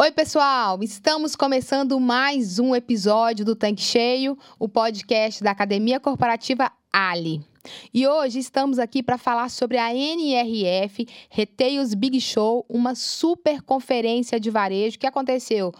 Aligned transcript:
Oi, 0.00 0.10
pessoal! 0.10 0.82
Estamos 0.82 1.36
começando 1.36 2.00
mais 2.00 2.58
um 2.58 2.74
episódio 2.74 3.44
do 3.44 3.54
Tanque 3.54 3.82
Cheio, 3.82 4.34
o 4.58 4.66
podcast 4.66 5.44
da 5.44 5.50
Academia 5.50 6.00
Corporativa 6.00 6.72
Ali. 6.90 7.44
E 7.92 8.08
hoje 8.08 8.38
estamos 8.38 8.78
aqui 8.78 9.02
para 9.02 9.18
falar 9.18 9.50
sobre 9.50 9.76
a 9.76 9.94
NRF 9.94 11.06
Retails 11.28 11.92
Big 11.92 12.18
Show, 12.18 12.64
uma 12.66 12.94
super 12.94 13.60
conferência 13.60 14.40
de 14.40 14.48
varejo 14.48 14.98
que 14.98 15.06
aconteceu 15.06 15.70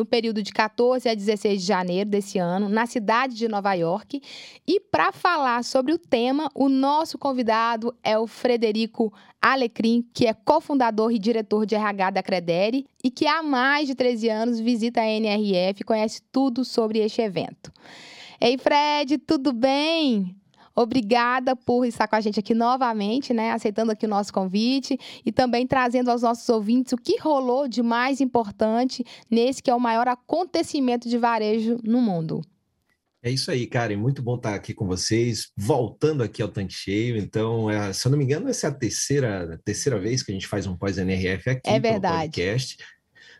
no 0.00 0.06
período 0.06 0.42
de 0.42 0.50
14 0.50 1.08
a 1.10 1.14
16 1.14 1.60
de 1.60 1.66
janeiro 1.66 2.08
desse 2.08 2.38
ano, 2.38 2.70
na 2.70 2.86
cidade 2.86 3.34
de 3.34 3.46
Nova 3.46 3.74
York. 3.74 4.22
E 4.66 4.80
para 4.80 5.12
falar 5.12 5.62
sobre 5.62 5.92
o 5.92 5.98
tema, 5.98 6.50
o 6.54 6.70
nosso 6.70 7.18
convidado 7.18 7.94
é 8.02 8.18
o 8.18 8.26
Frederico 8.26 9.12
Alecrim, 9.42 10.02
que 10.14 10.26
é 10.26 10.32
cofundador 10.32 11.12
e 11.12 11.18
diretor 11.18 11.66
de 11.66 11.74
RH 11.74 12.10
da 12.10 12.22
Credere 12.22 12.86
e 13.04 13.10
que 13.10 13.26
há 13.26 13.42
mais 13.42 13.86
de 13.86 13.94
13 13.94 14.28
anos 14.30 14.58
visita 14.60 15.02
a 15.02 15.06
NRF 15.06 15.82
e 15.82 15.84
conhece 15.84 16.22
tudo 16.32 16.64
sobre 16.64 17.00
este 17.00 17.20
evento. 17.20 17.70
Ei, 18.40 18.56
Fred, 18.56 19.18
tudo 19.18 19.52
bem? 19.52 20.34
Obrigada 20.80 21.54
por 21.54 21.84
estar 21.84 22.08
com 22.08 22.16
a 22.16 22.20
gente 22.20 22.40
aqui 22.40 22.54
novamente, 22.54 23.34
né? 23.34 23.52
Aceitando 23.52 23.92
aqui 23.92 24.06
o 24.06 24.08
nosso 24.08 24.32
convite 24.32 24.98
e 25.24 25.30
também 25.30 25.66
trazendo 25.66 26.10
aos 26.10 26.22
nossos 26.22 26.48
ouvintes 26.48 26.92
o 26.92 26.96
que 26.96 27.18
rolou 27.20 27.68
de 27.68 27.82
mais 27.82 28.20
importante 28.20 29.04
nesse 29.30 29.62
que 29.62 29.70
é 29.70 29.74
o 29.74 29.80
maior 29.80 30.08
acontecimento 30.08 31.08
de 31.08 31.18
varejo 31.18 31.78
no 31.84 32.00
mundo. 32.00 32.40
É 33.22 33.30
isso 33.30 33.50
aí, 33.50 33.66
Karen. 33.66 33.96
Muito 33.96 34.22
bom 34.22 34.36
estar 34.36 34.54
aqui 34.54 34.72
com 34.72 34.86
vocês, 34.86 35.52
voltando 35.54 36.22
aqui 36.22 36.40
ao 36.40 36.48
tanque 36.48 36.72
cheio. 36.72 37.18
Então, 37.18 37.70
é, 37.70 37.92
se 37.92 38.06
eu 38.06 38.10
não 38.10 38.16
me 38.16 38.24
engano, 38.24 38.48
essa 38.48 38.66
é 38.66 38.70
a 38.70 38.72
terceira, 38.72 39.54
a 39.54 39.58
terceira 39.58 40.00
vez 40.00 40.22
que 40.22 40.32
a 40.32 40.34
gente 40.34 40.46
faz 40.48 40.66
um 40.66 40.74
pós-NRF 40.74 41.50
aqui 41.50 41.68
é 41.68 41.78
verdade. 41.78 42.14
no 42.14 42.20
podcast 42.20 42.78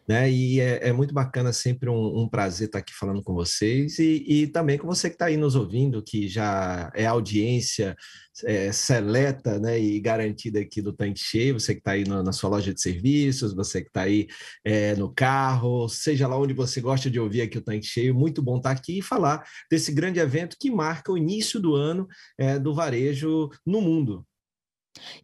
né? 0.08 0.30
E 0.30 0.60
é, 0.60 0.88
é 0.88 0.92
muito 0.92 1.14
bacana, 1.14 1.52
sempre 1.52 1.88
um, 1.88 2.22
um, 2.22 2.28
prazer 2.28 2.66
estar 2.66 2.78
aqui 2.78 2.92
falando 2.92 3.22
com 3.22 3.34
vocês 3.34 3.98
e, 3.98 4.24
e 4.26 4.46
também 4.46 4.78
com 4.78 4.86
você 4.86 5.08
que 5.08 5.14
está 5.14 5.26
aí 5.26 5.36
nos 5.36 5.54
ouvindo, 5.54 6.02
que 6.02 6.28
já 6.28 6.90
é 6.94 7.06
audiência 7.06 7.96
é, 8.44 8.72
seleta 8.72 9.58
né, 9.58 9.78
e 9.78 10.00
garantida 10.00 10.60
aqui 10.60 10.80
do 10.80 10.92
Tanque 10.92 11.20
Cheio, 11.20 11.58
você 11.58 11.74
que 11.74 11.80
está 11.80 11.92
aí 11.92 12.04
no, 12.04 12.22
na 12.22 12.32
sua 12.32 12.50
loja 12.50 12.72
de 12.72 12.80
serviços, 12.80 13.54
você 13.54 13.82
que 13.82 13.88
está 13.88 14.02
aí 14.02 14.26
é, 14.64 14.94
no 14.96 15.12
carro, 15.12 15.88
seja 15.88 16.26
lá 16.26 16.38
onde 16.38 16.54
você 16.54 16.80
gosta 16.80 17.10
de 17.10 17.20
ouvir 17.20 17.42
aqui 17.42 17.58
o 17.58 17.62
Tanque 17.62 17.86
Cheio, 17.86 18.14
muito 18.14 18.42
bom 18.42 18.56
estar 18.56 18.70
aqui 18.70 18.98
e 18.98 19.02
falar 19.02 19.44
desse 19.70 19.92
grande 19.92 20.18
evento 20.18 20.56
que 20.58 20.70
marca 20.70 21.12
o 21.12 21.18
início 21.18 21.60
do 21.60 21.74
ano 21.74 22.06
é, 22.38 22.58
do 22.58 22.74
varejo 22.74 23.48
no 23.66 23.80
mundo. 23.80 24.26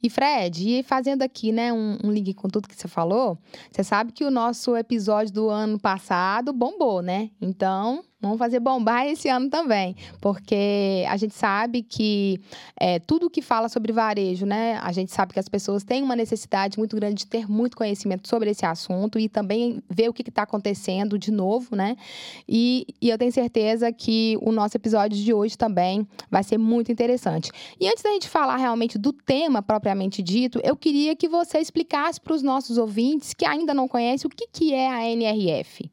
E 0.02 0.08
Fred, 0.08 0.78
e 0.78 0.82
fazendo 0.82 1.22
aqui, 1.22 1.52
né, 1.52 1.72
um, 1.72 1.98
um 2.04 2.10
link 2.10 2.32
com 2.34 2.48
tudo 2.48 2.68
que 2.68 2.76
você 2.76 2.88
falou, 2.88 3.38
você 3.70 3.82
sabe 3.82 4.12
que 4.12 4.24
o 4.24 4.30
nosso 4.30 4.76
episódio 4.76 5.32
do 5.32 5.48
ano 5.48 5.78
passado 5.78 6.52
bombou, 6.52 7.02
né? 7.02 7.30
Então, 7.40 8.04
Vamos 8.26 8.38
fazer 8.38 8.60
bombar 8.60 9.06
esse 9.06 9.28
ano 9.28 9.48
também, 9.48 9.96
porque 10.20 11.04
a 11.08 11.16
gente 11.16 11.34
sabe 11.34 11.82
que 11.82 12.40
é, 12.78 12.98
tudo 12.98 13.30
que 13.30 13.40
fala 13.40 13.68
sobre 13.68 13.92
varejo, 13.92 14.44
né? 14.44 14.78
A 14.82 14.92
gente 14.92 15.12
sabe 15.12 15.32
que 15.32 15.40
as 15.40 15.48
pessoas 15.48 15.84
têm 15.84 16.02
uma 16.02 16.16
necessidade 16.16 16.78
muito 16.78 16.96
grande 16.96 17.16
de 17.16 17.26
ter 17.26 17.48
muito 17.48 17.76
conhecimento 17.76 18.28
sobre 18.28 18.50
esse 18.50 18.66
assunto 18.66 19.18
e 19.18 19.28
também 19.28 19.82
ver 19.88 20.08
o 20.08 20.12
que 20.12 20.22
está 20.28 20.42
acontecendo 20.42 21.18
de 21.18 21.30
novo, 21.30 21.76
né? 21.76 21.96
E, 22.48 22.86
e 23.00 23.08
eu 23.08 23.18
tenho 23.18 23.32
certeza 23.32 23.92
que 23.92 24.36
o 24.42 24.52
nosso 24.52 24.76
episódio 24.76 25.16
de 25.16 25.32
hoje 25.32 25.56
também 25.56 26.06
vai 26.30 26.42
ser 26.42 26.58
muito 26.58 26.90
interessante. 26.90 27.50
E 27.80 27.88
antes 27.88 28.02
da 28.02 28.10
gente 28.10 28.28
falar 28.28 28.56
realmente 28.56 28.98
do 28.98 29.12
tema 29.12 29.62
propriamente 29.62 30.22
dito, 30.22 30.60
eu 30.64 30.76
queria 30.76 31.14
que 31.14 31.28
você 31.28 31.58
explicasse 31.58 32.20
para 32.20 32.34
os 32.34 32.42
nossos 32.42 32.78
ouvintes 32.78 33.34
que 33.34 33.46
ainda 33.46 33.72
não 33.72 33.88
conhecem 33.88 34.26
o 34.26 34.30
que, 34.30 34.46
que 34.46 34.74
é 34.74 34.88
a 34.88 35.08
NRF. 35.08 35.90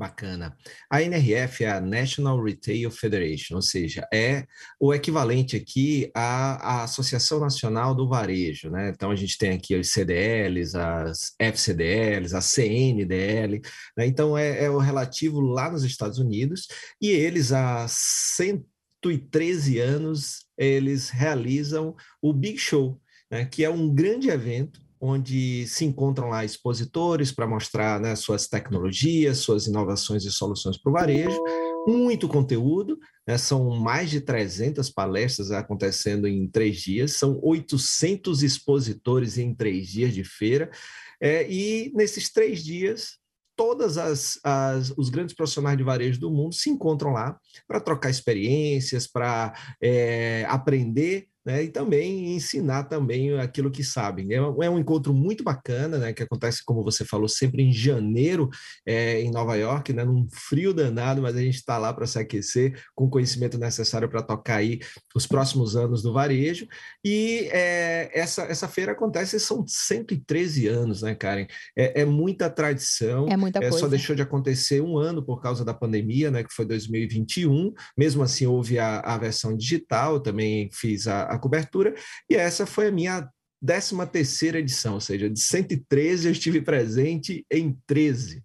Bacana. 0.00 0.56
A 0.88 1.02
NRF 1.02 1.62
é 1.62 1.72
a 1.72 1.78
National 1.78 2.42
Retail 2.42 2.90
Federation, 2.90 3.56
ou 3.56 3.60
seja, 3.60 4.08
é 4.10 4.46
o 4.80 4.94
equivalente 4.94 5.56
aqui 5.56 6.10
à, 6.14 6.78
à, 6.78 6.84
Associação 6.84 7.38
Nacional 7.38 7.94
do 7.94 8.08
Varejo, 8.08 8.70
né? 8.70 8.88
Então 8.94 9.10
a 9.10 9.14
gente 9.14 9.36
tem 9.36 9.50
aqui 9.50 9.76
os 9.76 9.90
CDLs, 9.90 10.74
as 10.74 11.34
FCDLs, 11.38 12.34
a 12.34 12.40
CNDL, 12.40 13.60
né? 13.94 14.06
Então 14.06 14.38
é, 14.38 14.64
é 14.64 14.70
o 14.70 14.78
relativo 14.78 15.38
lá 15.38 15.70
nos 15.70 15.84
Estados 15.84 16.18
Unidos 16.18 16.66
e 16.98 17.10
eles 17.10 17.52
há 17.52 17.84
113 17.86 19.80
anos 19.80 20.46
eles 20.56 21.10
realizam 21.10 21.94
o 22.22 22.32
Big 22.32 22.56
Show, 22.56 22.98
né? 23.30 23.44
Que 23.44 23.66
é 23.66 23.68
um 23.68 23.94
grande 23.94 24.30
evento 24.30 24.80
onde 25.00 25.66
se 25.66 25.84
encontram 25.84 26.28
lá 26.28 26.44
expositores 26.44 27.32
para 27.32 27.46
mostrar 27.46 27.98
né, 27.98 28.14
suas 28.14 28.46
tecnologias, 28.46 29.38
suas 29.38 29.66
inovações 29.66 30.24
e 30.24 30.30
soluções 30.30 30.76
para 30.76 30.90
o 30.90 30.92
varejo, 30.92 31.42
muito 31.86 32.28
conteúdo, 32.28 32.98
né, 33.26 33.38
são 33.38 33.70
mais 33.80 34.10
de 34.10 34.20
300 34.20 34.90
palestras 34.90 35.50
acontecendo 35.50 36.28
em 36.28 36.46
três 36.46 36.76
dias, 36.76 37.12
são 37.12 37.40
800 37.42 38.42
expositores 38.42 39.38
em 39.38 39.54
três 39.54 39.88
dias 39.88 40.12
de 40.12 40.22
feira, 40.22 40.70
é, 41.18 41.50
e 41.50 41.90
nesses 41.94 42.30
três 42.30 42.62
dias 42.62 43.18
todas 43.56 43.98
as, 43.98 44.40
as, 44.42 44.90
os 44.96 45.10
grandes 45.10 45.34
profissionais 45.34 45.76
de 45.76 45.84
varejo 45.84 46.18
do 46.18 46.30
mundo 46.30 46.54
se 46.54 46.70
encontram 46.70 47.12
lá 47.12 47.38
para 47.68 47.78
trocar 47.78 48.08
experiências, 48.08 49.06
para 49.06 49.54
é, 49.82 50.46
aprender 50.48 51.29
né, 51.44 51.64
e 51.64 51.68
também 51.68 52.34
ensinar 52.34 52.84
também 52.84 53.38
aquilo 53.38 53.70
que 53.70 53.82
sabem. 53.82 54.32
É, 54.32 54.36
é, 54.36 54.70
um 54.70 54.78
encontro 54.78 55.14
muito 55.14 55.42
bacana, 55.42 55.98
né, 55.98 56.12
que 56.12 56.22
acontece, 56.22 56.62
como 56.64 56.84
você 56.84 57.04
falou, 57.04 57.28
sempre 57.28 57.62
em 57.62 57.72
janeiro 57.72 58.50
é, 58.86 59.20
em 59.20 59.30
Nova 59.30 59.56
York, 59.56 59.92
né, 59.92 60.04
num 60.04 60.28
frio 60.30 60.74
danado, 60.74 61.22
mas 61.22 61.36
a 61.36 61.40
gente 61.40 61.56
está 61.56 61.78
lá 61.78 61.92
para 61.92 62.06
se 62.06 62.18
aquecer 62.18 62.82
com 62.94 63.04
o 63.04 63.10
conhecimento 63.10 63.58
necessário 63.58 64.08
para 64.08 64.22
tocar 64.22 64.56
aí 64.56 64.80
os 65.14 65.26
próximos 65.26 65.76
anos 65.76 66.02
do 66.02 66.12
varejo. 66.12 66.66
E 67.04 67.48
é, 67.52 68.10
essa, 68.12 68.42
essa 68.42 68.68
feira 68.68 68.92
acontece, 68.92 69.40
são 69.40 69.64
113 69.66 70.66
anos, 70.68 71.02
né, 71.02 71.14
Karen? 71.14 71.46
É, 71.76 72.02
é 72.02 72.04
muita 72.04 72.50
tradição. 72.50 73.26
É 73.28 73.36
muita 73.36 73.60
coisa. 73.60 73.78
Só 73.78 73.88
deixou 73.88 74.14
de 74.14 74.22
acontecer 74.22 74.82
um 74.82 74.98
ano 74.98 75.24
por 75.24 75.40
causa 75.40 75.64
da 75.64 75.72
pandemia, 75.72 76.30
né, 76.30 76.44
que 76.44 76.52
foi 76.52 76.66
2021. 76.66 77.72
Mesmo 77.96 78.22
assim, 78.22 78.46
houve 78.46 78.78
a, 78.78 79.00
a 79.00 79.16
versão 79.16 79.56
digital, 79.56 80.20
também 80.20 80.68
fiz 80.72 81.06
a 81.06 81.29
a 81.30 81.38
cobertura, 81.38 81.94
e 82.28 82.34
essa 82.34 82.66
foi 82.66 82.88
a 82.88 82.92
minha 82.92 83.28
13 83.64 84.06
terceira 84.10 84.58
edição, 84.58 84.94
ou 84.94 85.00
seja, 85.00 85.28
de 85.28 85.40
113 85.40 86.26
eu 86.26 86.32
estive 86.32 86.60
presente 86.62 87.44
em 87.50 87.76
13. 87.86 88.42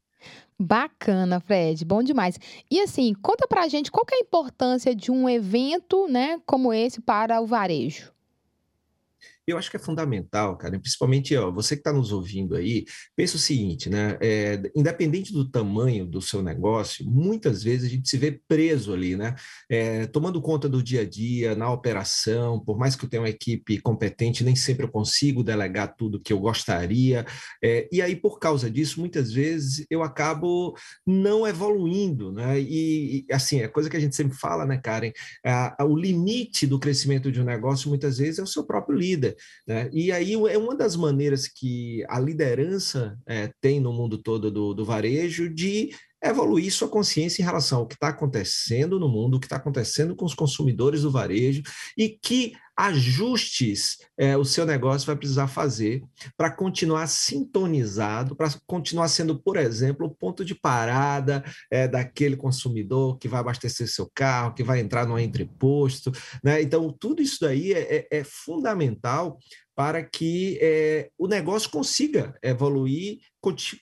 Bacana, 0.60 1.42
Fred, 1.42 1.84
bom 1.84 2.02
demais. 2.02 2.40
E 2.72 2.80
assim, 2.80 3.14
conta 3.22 3.48
pra 3.48 3.68
gente 3.68 3.92
qual 3.92 4.06
é 4.10 4.16
a 4.16 4.20
importância 4.20 4.96
de 4.96 5.12
um 5.12 5.28
evento, 5.28 6.08
né, 6.08 6.40
como 6.46 6.74
esse 6.74 7.02
para 7.02 7.42
o 7.42 7.46
varejo. 7.46 8.15
Eu 9.48 9.60
acho 9.60 9.70
que 9.70 9.78
é 9.78 9.80
fundamental, 9.80 10.58
cara, 10.58 10.80
principalmente 10.80 11.36
ó, 11.36 11.52
você 11.52 11.76
que 11.76 11.82
está 11.82 11.94
nos 11.94 12.12
ouvindo 12.12 12.56
aí, 12.56 12.84
pensa 13.16 13.36
o 13.36 13.40
seguinte, 13.40 13.92
né? 13.92 14.18
É, 14.20 14.60
independente 14.76 15.32
do 15.32 15.48
tamanho 15.48 16.04
do 16.08 16.20
seu 16.20 16.42
negócio, 16.42 17.06
muitas 17.06 17.62
vezes 17.62 17.86
a 17.86 17.90
gente 17.94 18.10
se 18.10 18.18
vê 18.18 18.40
preso 18.48 18.92
ali, 18.92 19.16
né? 19.16 19.36
É, 19.70 20.08
tomando 20.08 20.42
conta 20.42 20.68
do 20.68 20.82
dia 20.82 21.02
a 21.02 21.06
dia, 21.06 21.56
na 21.56 21.72
operação, 21.72 22.60
por 22.60 22.76
mais 22.76 22.96
que 22.96 23.06
eu 23.06 23.10
tenha 23.10 23.22
uma 23.22 23.30
equipe 23.30 23.80
competente, 23.80 24.44
nem 24.44 24.56
sempre 24.56 24.86
eu 24.86 24.90
consigo 24.90 25.44
delegar 25.44 25.96
tudo 25.96 26.20
que 26.20 26.34
eu 26.34 26.40
gostaria. 26.40 27.24
É, 27.64 27.88
e 27.92 28.02
aí, 28.02 28.16
por 28.16 28.40
causa 28.40 28.70
disso, 28.70 29.00
muitas 29.00 29.32
vezes 29.32 29.86
eu 29.92 30.02
acabo 30.02 30.76
não 31.06 31.48
evoluindo, 31.48 32.32
né? 32.32 32.60
E, 32.60 33.26
e 33.30 33.34
assim, 33.34 33.62
é 33.62 33.68
coisa 33.68 33.92
que 33.92 33.98
a 33.98 34.00
gente 34.00 34.16
sempre 34.16 34.36
fala, 34.36 34.66
né, 34.66 34.78
Karen? 34.78 35.12
o 35.82 35.96
limite 35.96 36.66
do 36.66 36.80
crescimento 36.80 37.32
de 37.32 37.40
um 37.40 37.46
negócio, 37.46 37.90
muitas 37.90 38.18
vezes, 38.18 38.40
é 38.40 38.44
o 38.44 38.48
seu 38.48 38.66
próprio 38.66 38.98
líder. 38.98 39.35
Né? 39.68 39.90
E 39.92 40.12
aí 40.12 40.34
é 40.34 40.58
uma 40.58 40.76
das 40.76 40.96
maneiras 40.96 41.48
que 41.48 42.04
a 42.10 42.20
liderança 42.20 43.18
é, 43.28 43.52
tem 43.62 43.80
no 43.80 43.94
mundo 43.94 44.18
todo 44.18 44.52
do, 44.52 44.74
do 44.74 44.86
varejo 44.86 45.54
de 45.54 45.92
evoluir 46.24 46.72
sua 46.72 46.88
consciência 46.88 47.42
em 47.42 47.46
relação 47.46 47.80
ao 47.80 47.88
que 47.88 47.94
está 47.94 48.08
acontecendo 48.10 49.00
no 49.00 49.08
mundo, 49.08 49.38
o 49.38 49.40
que 49.40 49.46
está 49.46 49.58
acontecendo 49.58 50.16
com 50.16 50.26
os 50.26 50.34
consumidores 50.34 51.04
do 51.04 51.12
varejo 51.12 51.62
e 51.98 52.10
que 52.10 52.54
ajustes 52.78 53.98
é, 54.18 54.36
o 54.36 54.44
seu 54.44 54.66
negócio 54.66 55.06
vai 55.06 55.16
precisar 55.16 55.48
fazer 55.48 56.04
para 56.38 56.52
continuar 56.52 57.08
sintonizado, 57.08 58.36
para 58.36 58.50
continuar 58.66 59.08
sendo, 59.08 59.42
por 59.42 59.58
exemplo, 59.58 60.08
o 60.08 60.14
ponto 60.14 60.44
de 60.44 60.54
parada 60.54 61.44
é, 61.72 61.88
daquele 61.88 62.36
consumidor 62.36 63.18
que 63.18 63.28
vai 63.28 63.40
abastecer 63.40 63.88
seu 63.88 64.10
carro, 64.14 64.54
que 64.54 64.64
vai 64.64 64.80
entrar 64.80 65.06
no 65.06 65.20
entreposto. 65.20 66.12
Né? 66.44 66.62
Então, 66.62 66.92
tudo 66.92 67.22
isso 67.22 67.38
daí 67.42 67.74
é, 67.74 67.98
é, 67.98 68.20
é 68.20 68.24
fundamental 68.24 69.38
para 69.76 70.02
que 70.02 70.58
é, 70.62 71.10
o 71.18 71.28
negócio 71.28 71.70
consiga 71.70 72.34
evoluir, 72.42 73.20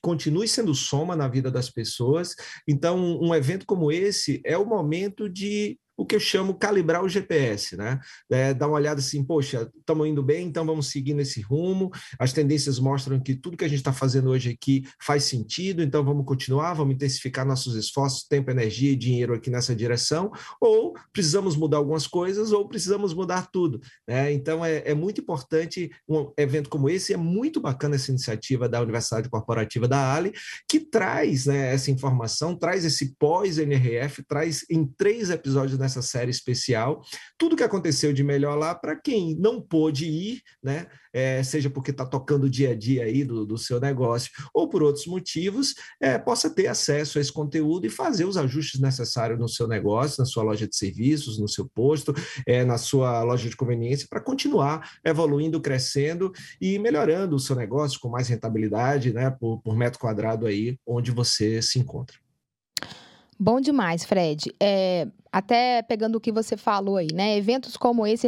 continue 0.01 0.47
sendo 0.47 0.73
soma 0.73 1.15
na 1.15 1.27
vida 1.27 1.51
das 1.51 1.69
pessoas. 1.69 2.35
Então, 2.67 3.19
um 3.21 3.33
evento 3.33 3.65
como 3.65 3.91
esse 3.91 4.41
é 4.43 4.57
o 4.57 4.65
momento 4.65 5.29
de 5.29 5.77
o 5.95 6.05
que 6.05 6.15
eu 6.15 6.19
chamo 6.19 6.55
calibrar 6.55 7.03
o 7.03 7.09
GPS, 7.09 7.77
né? 7.77 7.99
É, 8.31 8.53
dar 8.53 8.67
uma 8.67 8.75
olhada 8.75 8.99
assim, 8.99 9.23
poxa, 9.23 9.69
estamos 9.77 10.07
indo 10.07 10.23
bem, 10.23 10.47
então 10.47 10.65
vamos 10.65 10.87
seguir 10.87 11.13
nesse 11.13 11.41
rumo. 11.41 11.91
As 12.19 12.33
tendências 12.33 12.79
mostram 12.79 13.19
que 13.19 13.35
tudo 13.35 13.57
que 13.57 13.65
a 13.65 13.67
gente 13.67 13.79
está 13.79 13.93
fazendo 13.93 14.29
hoje 14.29 14.49
aqui 14.49 14.83
faz 14.99 15.23
sentido, 15.25 15.83
então 15.83 16.03
vamos 16.03 16.25
continuar, 16.25 16.73
vamos 16.73 16.95
intensificar 16.95 17.45
nossos 17.45 17.75
esforços, 17.75 18.23
tempo, 18.23 18.49
energia 18.49 18.91
e 18.91 18.95
dinheiro 18.95 19.33
aqui 19.33 19.49
nessa 19.49 19.75
direção, 19.75 20.31
ou 20.59 20.93
precisamos 21.11 21.55
mudar 21.55 21.77
algumas 21.77 22.07
coisas, 22.07 22.51
ou 22.51 22.67
precisamos 22.67 23.13
mudar 23.13 23.49
tudo. 23.51 23.79
Né? 24.07 24.33
Então 24.33 24.65
é, 24.65 24.83
é 24.85 24.93
muito 24.93 25.21
importante 25.21 25.91
um 26.07 26.31
evento 26.37 26.69
como 26.69 26.89
esse, 26.89 27.13
é 27.13 27.17
muito 27.17 27.61
bacana 27.61 27.95
essa 27.95 28.09
iniciativa 28.09 28.67
da 28.67 28.81
Universidade 28.81 29.29
Corporativa 29.29 29.87
da 29.87 30.13
Ali, 30.13 30.33
que 30.67 30.79
traz 30.79 31.45
né, 31.45 31.73
essa 31.73 31.91
informação, 31.91 32.55
traz 32.55 32.83
esse 32.83 33.15
pós-NRF, 33.15 34.23
traz 34.23 34.65
em 34.69 34.85
três 34.85 35.29
episódios 35.29 35.77
nessa 35.83 36.01
série 36.01 36.31
especial 36.31 37.03
tudo 37.37 37.55
que 37.55 37.63
aconteceu 37.63 38.13
de 38.13 38.23
melhor 38.23 38.57
lá 38.57 38.73
para 38.73 38.95
quem 38.95 39.35
não 39.35 39.61
pôde 39.61 40.05
ir, 40.05 40.41
né? 40.63 40.87
É, 41.13 41.43
seja 41.43 41.69
porque 41.69 41.91
está 41.91 42.05
tocando 42.05 42.45
o 42.45 42.49
dia 42.49 42.71
a 42.71 42.75
dia 42.75 43.03
aí 43.03 43.23
do, 43.23 43.45
do 43.45 43.57
seu 43.57 43.79
negócio 43.79 44.31
ou 44.51 44.67
por 44.67 44.81
outros 44.81 45.05
motivos, 45.05 45.75
é, 46.01 46.17
possa 46.17 46.49
ter 46.49 46.67
acesso 46.67 47.17
a 47.17 47.21
esse 47.21 47.31
conteúdo 47.31 47.85
e 47.85 47.89
fazer 47.89 48.25
os 48.25 48.35
ajustes 48.35 48.81
necessários 48.81 49.39
no 49.39 49.47
seu 49.47 49.67
negócio, 49.67 50.19
na 50.19 50.25
sua 50.25 50.41
loja 50.41 50.67
de 50.67 50.75
serviços, 50.75 51.37
no 51.37 51.47
seu 51.47 51.69
posto, 51.69 52.15
é, 52.47 52.65
na 52.65 52.77
sua 52.77 53.21
loja 53.23 53.47
de 53.47 53.55
conveniência, 53.55 54.07
para 54.09 54.21
continuar 54.21 54.89
evoluindo, 55.05 55.61
crescendo 55.61 56.31
e 56.59 56.79
melhorando 56.79 57.35
o 57.35 57.39
seu 57.39 57.55
negócio 57.55 57.99
com 57.99 58.09
mais 58.09 58.27
rentabilidade, 58.27 59.13
né, 59.13 59.29
por, 59.29 59.61
por 59.61 59.75
metro 59.75 59.99
quadrado 59.99 60.47
aí 60.47 60.79
onde 60.87 61.11
você 61.11 61.61
se 61.61 61.77
encontra. 61.77 62.17
Bom 63.39 63.59
demais, 63.59 64.03
Fred. 64.03 64.51
É, 64.59 65.07
até 65.33 65.81
pegando 65.81 66.17
o 66.17 66.19
que 66.19 66.31
você 66.31 66.55
falou 66.55 66.95
aí, 66.95 67.07
né? 67.11 67.35
Eventos 67.35 67.75
como 67.75 68.05
esse, 68.05 68.27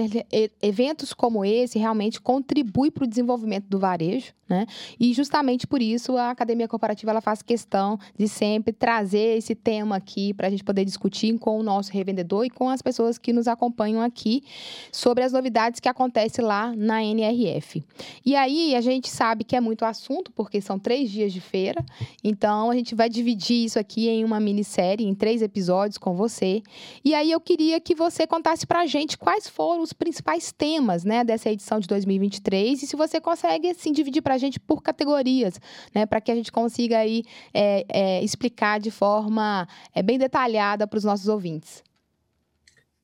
eventos 0.60 1.13
como 1.13 1.46
esse 1.46 1.78
realmente 1.78 2.19
contribuem 2.19 2.90
para 2.90 3.04
o 3.04 3.07
desenvolvimento 3.07 3.68
do 3.68 3.78
varejo, 3.78 4.34
né? 4.50 4.66
E 5.00 5.13
justamente 5.13 5.68
por 5.68 5.84
isso 5.84 6.18
a 6.18 6.31
Academia 6.31 6.68
Corporativa 6.68 7.12
ela 7.12 7.22
faz 7.22 7.44
questão 7.44 8.00
de 8.18 8.28
sempre 8.28 8.74
trazer 8.74 9.38
esse 9.38 9.54
tema 9.54 9.96
aqui 9.96 10.34
para 10.34 10.48
a 10.48 10.50
gente 10.50 10.63
poder 10.63 10.84
discutir 10.84 11.38
com 11.38 11.60
o 11.60 11.63
nosso 11.63 11.92
revendedor 11.92 12.44
e 12.44 12.50
com 12.50 12.69
as 12.69 12.81
pessoas 12.81 13.19
que 13.19 13.31
nos 13.31 13.48
acompanham 13.48 14.01
aqui 14.01 14.44
sobre 14.92 15.24
as 15.24 15.31
novidades 15.31 15.80
que 15.80 15.88
acontecem 15.88 16.44
lá 16.44 16.75
na 16.75 17.04
NRF. 17.04 17.84
E 18.25 18.36
aí 18.36 18.75
a 18.75 18.81
gente 18.81 19.12
sabe 19.12 19.44
que 19.44 19.56
é 19.56 19.62
muito 19.62 19.86
assunto, 19.86 20.31
porque 20.31 20.60
são 20.60 20.80
três 20.80 21.12
dias 21.12 21.31
de 21.31 21.40
feira, 21.40 21.86
então 22.24 22.72
a 22.72 22.75
gente 22.75 22.96
vai 22.96 23.10
dividir 23.10 23.66
isso 23.66 23.78
aqui 23.78 24.10
em 24.10 24.24
uma 24.24 24.40
minissérie, 24.40 25.06
em 25.06 25.13
três 25.13 25.44
episódios 25.44 26.00
com 26.00 26.16
você. 26.16 26.63
E 27.03 27.13
aí 27.13 27.31
eu 27.31 27.39
queria 27.39 27.80
que 27.80 27.95
você 27.95 28.25
contasse 28.27 28.65
para 28.65 28.81
a 28.81 28.86
gente 28.86 29.18
quais 29.18 29.47
foram 29.47 29.81
os 29.81 29.94
principais 29.94 30.51
temas 30.51 31.03
né, 31.03 31.24
dessa 31.24 31.50
edição 31.50 31.80
de 31.80 31.88
2023 31.88 32.83
e 32.83 32.88
se 32.88 32.95
você 32.95 33.19
consegue 33.19 33.69
assim, 33.69 33.92
dividir 33.92 34.21
para 34.21 34.36
a 34.36 34.38
gente 34.38 34.59
por 34.59 34.81
categorias, 34.81 35.59
né, 35.94 36.06
para 36.06 36.21
que 36.21 36.31
a 36.31 36.36
gente 36.36 36.51
consiga 36.51 37.00
aí, 37.00 37.24
é, 37.53 37.86
é, 37.89 38.24
explicar 38.24 38.80
de 38.80 38.92
forma 38.92 39.68
é, 39.94 40.01
bem 40.01 40.18
detalhada 40.18 40.88
para 40.88 40.97
os 40.97 41.03
nossos 41.03 41.27
ouvintes. 41.27 41.83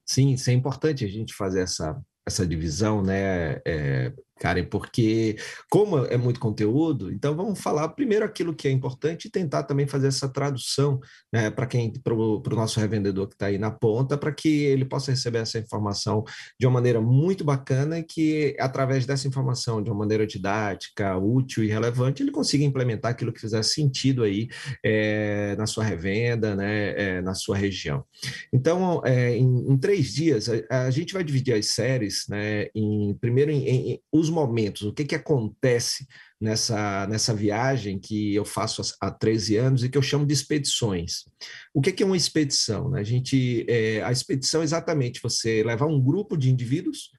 Sim, 0.06 0.34
isso 0.34 0.50
é 0.50 0.54
importante 0.54 1.06
a 1.06 1.08
gente 1.08 1.34
fazer 1.34 1.62
essa, 1.62 2.02
essa 2.26 2.46
divisão, 2.46 3.02
né? 3.02 3.62
É, 3.66 4.12
Karen, 4.42 4.66
porque 4.66 5.36
como 5.70 6.00
é 6.00 6.18
muito 6.18 6.40
conteúdo, 6.40 7.12
então 7.14 7.36
vamos 7.36 7.62
falar 7.62 7.90
primeiro 7.90 8.26
aquilo 8.26 8.56
que 8.56 8.68
é 8.68 8.72
importante 8.72 9.26
e 9.26 9.32
tentar 9.32 9.64
também 9.64 9.86
fazer 9.86 10.08
essa 10.08 10.28
tradução 10.28 11.00
né, 11.32 11.52
para 11.52 11.68
quem, 11.68 11.94
para 11.94 12.12
o 12.16 12.42
nosso 12.56 12.80
revendedor 12.80 13.28
que 13.28 13.36
está 13.36 13.46
aí 13.46 13.60
na 13.60 13.70
ponta, 13.70 14.18
para 14.18 14.32
que 14.32 14.50
ele 14.64 14.84
possa 14.84 15.12
receber 15.12 15.40
essa 15.40 15.60
informação 15.60 16.24
de 16.60 16.66
uma 16.66 16.74
maneira 16.74 17.00
muito 17.00 17.44
bacana 17.44 18.00
e 18.00 18.04
que, 18.04 18.56
através 18.60 19.06
dessa 19.06 19.28
informação, 19.28 19.82
de 19.84 19.92
uma 19.92 20.00
maneira 20.00 20.26
didática, 20.26 21.16
útil 21.18 21.64
e 21.64 21.68
relevante, 21.68 22.24
ele 22.24 22.32
consiga 22.32 22.64
implementar 22.64 23.12
aquilo 23.12 23.32
que 23.32 23.40
fizer 23.40 23.62
sentido 23.64 24.24
aí 24.24 24.48
é, 24.84 25.56
na 25.56 25.68
sua 25.68 25.84
revenda, 25.84 26.56
né, 26.56 26.90
é, 26.98 27.22
na 27.22 27.36
sua 27.36 27.56
região. 27.56 28.04
Então, 28.52 29.04
é, 29.06 29.38
em, 29.38 29.72
em, 29.72 29.78
três 29.78 30.12
dias, 30.14 30.50
a, 30.50 30.86
a, 30.86 30.90
gente 30.90 31.14
vai 31.14 31.24
dividir 31.24 31.54
as 31.54 31.68
séries, 31.68 32.26
né, 32.28 32.68
em 32.74 33.14
primeiro 33.22 33.52
em, 33.52 33.68
em, 33.68 34.02
os 34.12 34.31
momentos, 34.32 34.84
o 34.84 34.94
que, 34.94 35.06
que 35.06 35.16
acontece 35.16 36.08
nessa, 36.40 37.06
nessa 37.08 37.34
viagem 37.34 38.00
que 38.00 38.34
eu 38.34 38.44
faço 38.44 38.82
há 39.00 39.12
13 39.12 39.58
anos 39.58 39.84
e 39.84 39.90
que 39.90 39.98
eu 39.98 40.02
chamo 40.02 40.26
de 40.26 40.34
expedições. 40.34 41.26
O 41.74 41.82
que, 41.82 41.92
que 41.92 42.02
é 42.02 42.06
uma 42.06 42.18
expedição? 42.18 42.90
Né? 42.90 43.02
A, 43.02 43.04
gente, 43.04 43.66
é, 43.70 44.02
a 44.02 44.12
expedição 44.12 44.62
é 44.62 44.64
exatamente 44.64 45.22
você 45.22 45.64
levar 45.64 45.86
um 45.86 46.02
grupo 46.02 46.36
de 46.36 46.50
indivíduos 46.50 47.12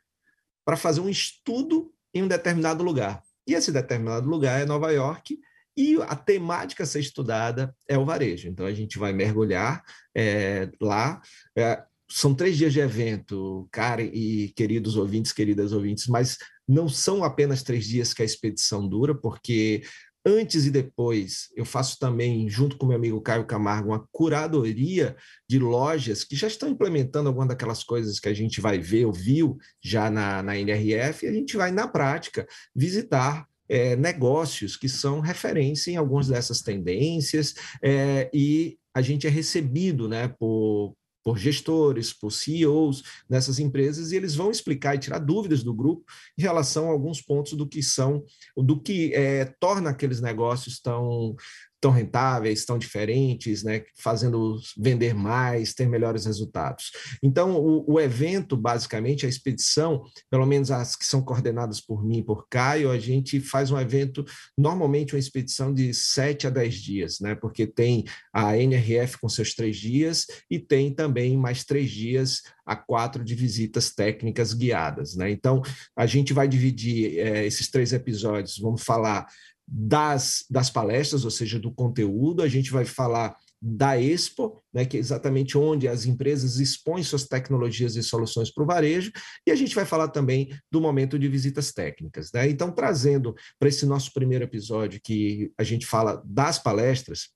para 0.65 0.77
fazer 0.77 1.01
um 1.01 1.09
estudo 1.09 1.93
em 2.13 2.23
um 2.23 2.29
determinado 2.29 2.83
lugar. 2.83 3.23
E 3.47 3.55
esse 3.55 3.71
determinado 3.71 4.29
lugar 4.29 4.61
é 4.61 4.65
Nova 4.65 4.91
York, 4.91 5.39
e 5.77 5.97
a 6.03 6.15
temática 6.15 6.83
a 6.83 6.87
ser 6.87 7.01
estudada 7.01 7.75
é 7.89 7.97
o 7.97 8.05
varejo. 8.05 8.49
Então, 8.49 8.67
a 8.67 8.73
gente 8.73 8.99
vai 8.99 9.13
mergulhar 9.13 9.83
é, 10.15 10.71
lá. 10.81 11.21
É, 11.57 11.83
são 12.09 12.35
três 12.35 12.59
dias 12.59 12.75
de 12.75 12.81
evento, 12.81 13.67
cara 13.71 14.03
e 14.03 14.51
queridos 14.51 14.97
ouvintes, 14.97 15.33
queridas 15.33 15.73
ouvintes, 15.73 16.07
mas 16.09 16.37
não 16.69 16.89
são 16.89 17.25
apenas 17.25 17.63
três 17.63 17.87
dias 17.87 18.15
que 18.15 18.23
a 18.23 18.25
expedição 18.25 18.89
dura, 18.89 19.15
porque 19.15 19.83
antes 20.25 20.67
e 20.67 20.71
depois 20.71 21.49
eu 21.57 21.65
faço 21.65 21.99
também, 21.99 22.49
junto 22.49 22.77
com 22.77 22.87
meu 22.87 22.97
amigo 22.97 23.21
Caio 23.21 23.47
Camargo, 23.47 23.89
uma 23.89 24.07
curadoria 24.13 25.17
de 25.49 25.59
lojas 25.59 26.25
que 26.25 26.37
já 26.37 26.47
estão 26.47 26.69
implementando 26.69 27.29
algumas 27.29 27.49
daquelas 27.49 27.83
coisas 27.83 28.21
que 28.21 28.29
a 28.29 28.35
gente 28.35 28.61
vai 28.61 28.79
ver 28.79 29.05
ou 29.05 29.13
viu 29.13 29.57
já 29.83 30.11
na, 30.11 30.43
na 30.43 30.57
NRF, 30.57 31.27
e 31.27 31.29
a 31.29 31.33
gente 31.33 31.57
vai, 31.57 31.73
na 31.73 31.89
prática, 31.89 32.47
visitar 32.75 33.47
é, 33.69 33.97
negócios 33.97 34.77
que 34.77 34.89
são 34.89 35.21
referência 35.21 35.91
em 35.91 35.97
algumas 35.97 36.29
dessas 36.29 36.61
tendências, 36.61 37.55
é, 37.83 38.31
e 38.33 38.79
a 38.95 39.01
gente 39.01 39.27
é 39.27 39.31
recebido 39.31 40.09
né, 40.09 40.29
por, 40.29 40.95
por 41.25 41.39
gestores, 41.39 42.13
por 42.13 42.31
CEOs 42.31 43.03
nessas 43.29 43.59
empresas, 43.59 44.13
e 44.13 44.17
eles 44.17 44.35
vão 44.35 44.51
explicar 44.51 44.95
e 44.95 44.99
tirar 44.99 45.19
dúvidas 45.19 45.63
do 45.63 45.75
grupo 45.75 46.05
em 46.37 46.43
relação 46.43 46.89
a 46.89 46.93
alguns 46.93 47.21
pontos 47.21 47.53
do 47.53 47.67
que 47.67 47.83
são, 47.83 48.25
do 48.57 48.81
que 48.81 49.13
é, 49.15 49.45
torna 49.61 49.91
aqueles 49.91 50.21
negócios 50.21 50.81
tão 50.81 51.37
tão 51.83 51.91
rentáveis, 51.91 52.65
tão 52.65 52.79
diferentes, 52.79 53.65
né, 53.65 53.83
fazendo 53.97 54.57
vender 54.79 55.13
mais, 55.15 55.75
ter 55.75 55.89
melhores 55.89 56.25
resultados. 56.25 56.93
Então, 57.21 57.57
o, 57.57 57.95
o, 57.95 58.01
evento, 58.01 58.57
basicamente, 58.57 59.27
a 59.27 59.29
expedição, 59.29 60.05
pelo 60.31 60.47
menos 60.47 60.71
as 60.71 60.95
que 60.95 61.05
são 61.05 61.21
coordenadas 61.21 61.81
por 61.81 62.05
mim 62.07 62.19
e 62.19 62.23
por 62.23 62.47
Caio, 62.49 62.89
a 62.89 62.99
gente 63.01 63.41
faz 63.41 63.73
um 63.73 63.81
evento, 63.81 64.25
normalmente 64.57 65.17
uma 65.17 65.19
expedição 65.19 65.75
de 65.75 65.93
sete 65.93 66.47
a 66.47 66.51
dez 66.51 66.77
dias, 66.77 67.19
né, 67.19 67.35
porque 67.35 67.67
tem 67.67 68.05
a 68.33 68.57
NRF 68.57 69.19
com 69.19 69.29
seus 69.29 69.53
três 69.53 69.77
dias 69.77 70.27
e 70.49 70.61
tem 70.61 70.95
também 70.95 71.37
mais 71.37 71.65
três 71.65 71.91
dias 71.91 72.43
a 72.65 72.77
quatro 72.77 73.25
de 73.25 73.35
visitas 73.35 73.93
técnicas 73.93 74.55
guiadas. 74.55 75.17
Né? 75.17 75.33
Então, 75.33 75.63
a 75.97 76.07
gente 76.07 76.33
vai 76.33 76.47
dividir 76.47 77.19
é, 77.19 77.45
esses 77.45 77.69
três 77.69 77.93
episódios, 77.93 78.57
vamos 78.57 78.85
falar 78.85 79.27
das, 79.75 80.45
das 80.51 80.69
palestras, 80.69 81.25
ou 81.25 81.31
seja, 81.31 81.59
do 81.59 81.73
conteúdo, 81.73 82.43
a 82.43 82.49
gente 82.49 82.71
vai 82.71 82.85
falar 82.85 83.35
da 83.61 83.99
Expo, 83.99 84.63
né, 84.75 84.85
que 84.85 84.99
é 84.99 85.01
exatamente 85.01 85.57
onde 85.57 85.89
as 85.89 86.05
empresas 86.05 86.59
expõem 86.59 87.03
suas 87.03 87.27
tecnologias 87.27 87.97
e 87.97 88.03
soluções 88.03 88.53
para 88.53 88.65
o 88.65 88.67
varejo, 88.67 89.11
e 89.47 89.51
a 89.51 89.55
gente 89.55 89.75
vai 89.75 89.87
falar 89.87 90.09
também 90.09 90.55
do 90.71 90.79
momento 90.79 91.19
de 91.19 91.27
visitas 91.27 91.73
técnicas. 91.73 92.31
Né? 92.33 92.51
Então, 92.51 92.71
trazendo 92.71 93.35
para 93.59 93.69
esse 93.69 93.87
nosso 93.87 94.13
primeiro 94.13 94.45
episódio, 94.45 95.01
que 95.03 95.51
a 95.57 95.63
gente 95.63 95.87
fala 95.87 96.23
das 96.27 96.59
palestras, 96.59 97.31